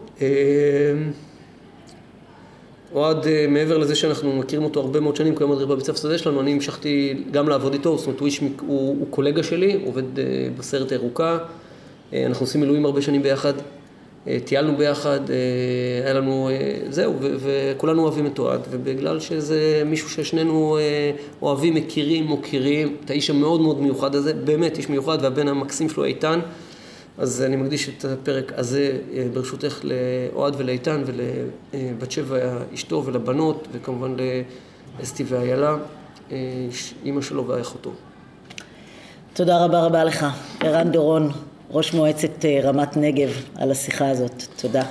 אוהד, 2.95 3.27
אה, 3.27 3.47
מעבר 3.49 3.79
לזה 3.79 3.95
שאנחנו 3.95 4.37
מכירים 4.37 4.65
אותו 4.65 4.81
הרבה 4.81 5.01
מאוד 5.01 5.17
שנים, 5.17 5.37
כיום 5.37 5.51
מדריך 5.51 5.69
בבית 5.69 5.85
ספר 5.85 5.97
שדה 5.97 6.19
שלנו, 6.19 6.41
אני 6.41 6.53
המשכתי 6.53 7.15
גם 7.31 7.49
לעבוד 7.49 7.73
איתו, 7.73 7.99
זאת 7.99 8.07
אומרת, 8.07 8.21
הוא, 8.21 8.27
איש, 8.27 8.39
הוא, 8.39 8.51
הוא 8.67 9.07
קולגה 9.11 9.43
שלי, 9.43 9.81
עובד 9.85 10.17
uh, 10.17 10.21
בסרט 10.59 10.93
הירוקה, 10.93 11.39
uh, 11.39 12.15
אנחנו 12.27 12.45
עושים 12.47 12.61
מילואים 12.61 12.85
הרבה 12.85 13.03
שנים 13.03 13.23
ביחד, 13.23 13.53
טיילנו 14.45 14.77
ביחד, 14.77 15.21
היה 16.05 16.15
לנו, 16.15 16.51
זהו, 16.89 17.15
וכולנו 17.21 18.03
אוהבים 18.03 18.27
את 18.27 18.39
אוהד, 18.39 18.61
ובגלל 18.71 19.21
שזה 19.21 19.83
מישהו 19.87 20.11
ששנינו 20.11 20.79
אוהבים, 21.43 21.75
מכירים, 21.75 22.25
מוקירים, 22.25 22.97
את 23.05 23.11
האיש 23.11 23.31
המאוד 23.31 23.61
מאוד 23.61 23.81
מיוחד 23.81 24.15
הזה, 24.15 24.35
באמת 24.35 24.79
איש 24.79 24.89
מיוחד, 24.89 25.19
והבן 25.23 25.49
המקסים 25.49 25.89
שלו 25.89 26.05
איתן, 26.05 26.41
אז 27.21 27.43
אני 27.43 27.57
מקדיש 27.57 27.89
את 27.89 28.05
הפרק 28.05 28.53
הזה, 28.57 28.99
ברשותך, 29.33 29.81
לאוהד 29.83 30.55
ולאיתן 30.57 31.03
ולבת 31.07 32.11
שבע 32.11 32.59
אשתו 32.75 33.03
ולבנות, 33.07 33.69
וכמובן 33.73 34.17
לאסתי 34.99 35.25
ואיילה, 35.29 35.77
אימא 37.05 37.23
שלו 37.23 37.49
ואחותו. 37.49 37.91
תודה 39.33 39.65
רבה 39.65 39.81
רבה 39.81 40.05
לך, 40.05 40.27
ערן 40.61 40.93
דורון, 40.93 41.31
ראש 41.71 41.95
מועצת 41.95 42.45
רמת 42.63 42.97
נגב, 42.97 43.31
על 43.57 43.71
השיחה 43.71 44.11
הזאת. 44.11 44.43
תודה. 44.57 44.83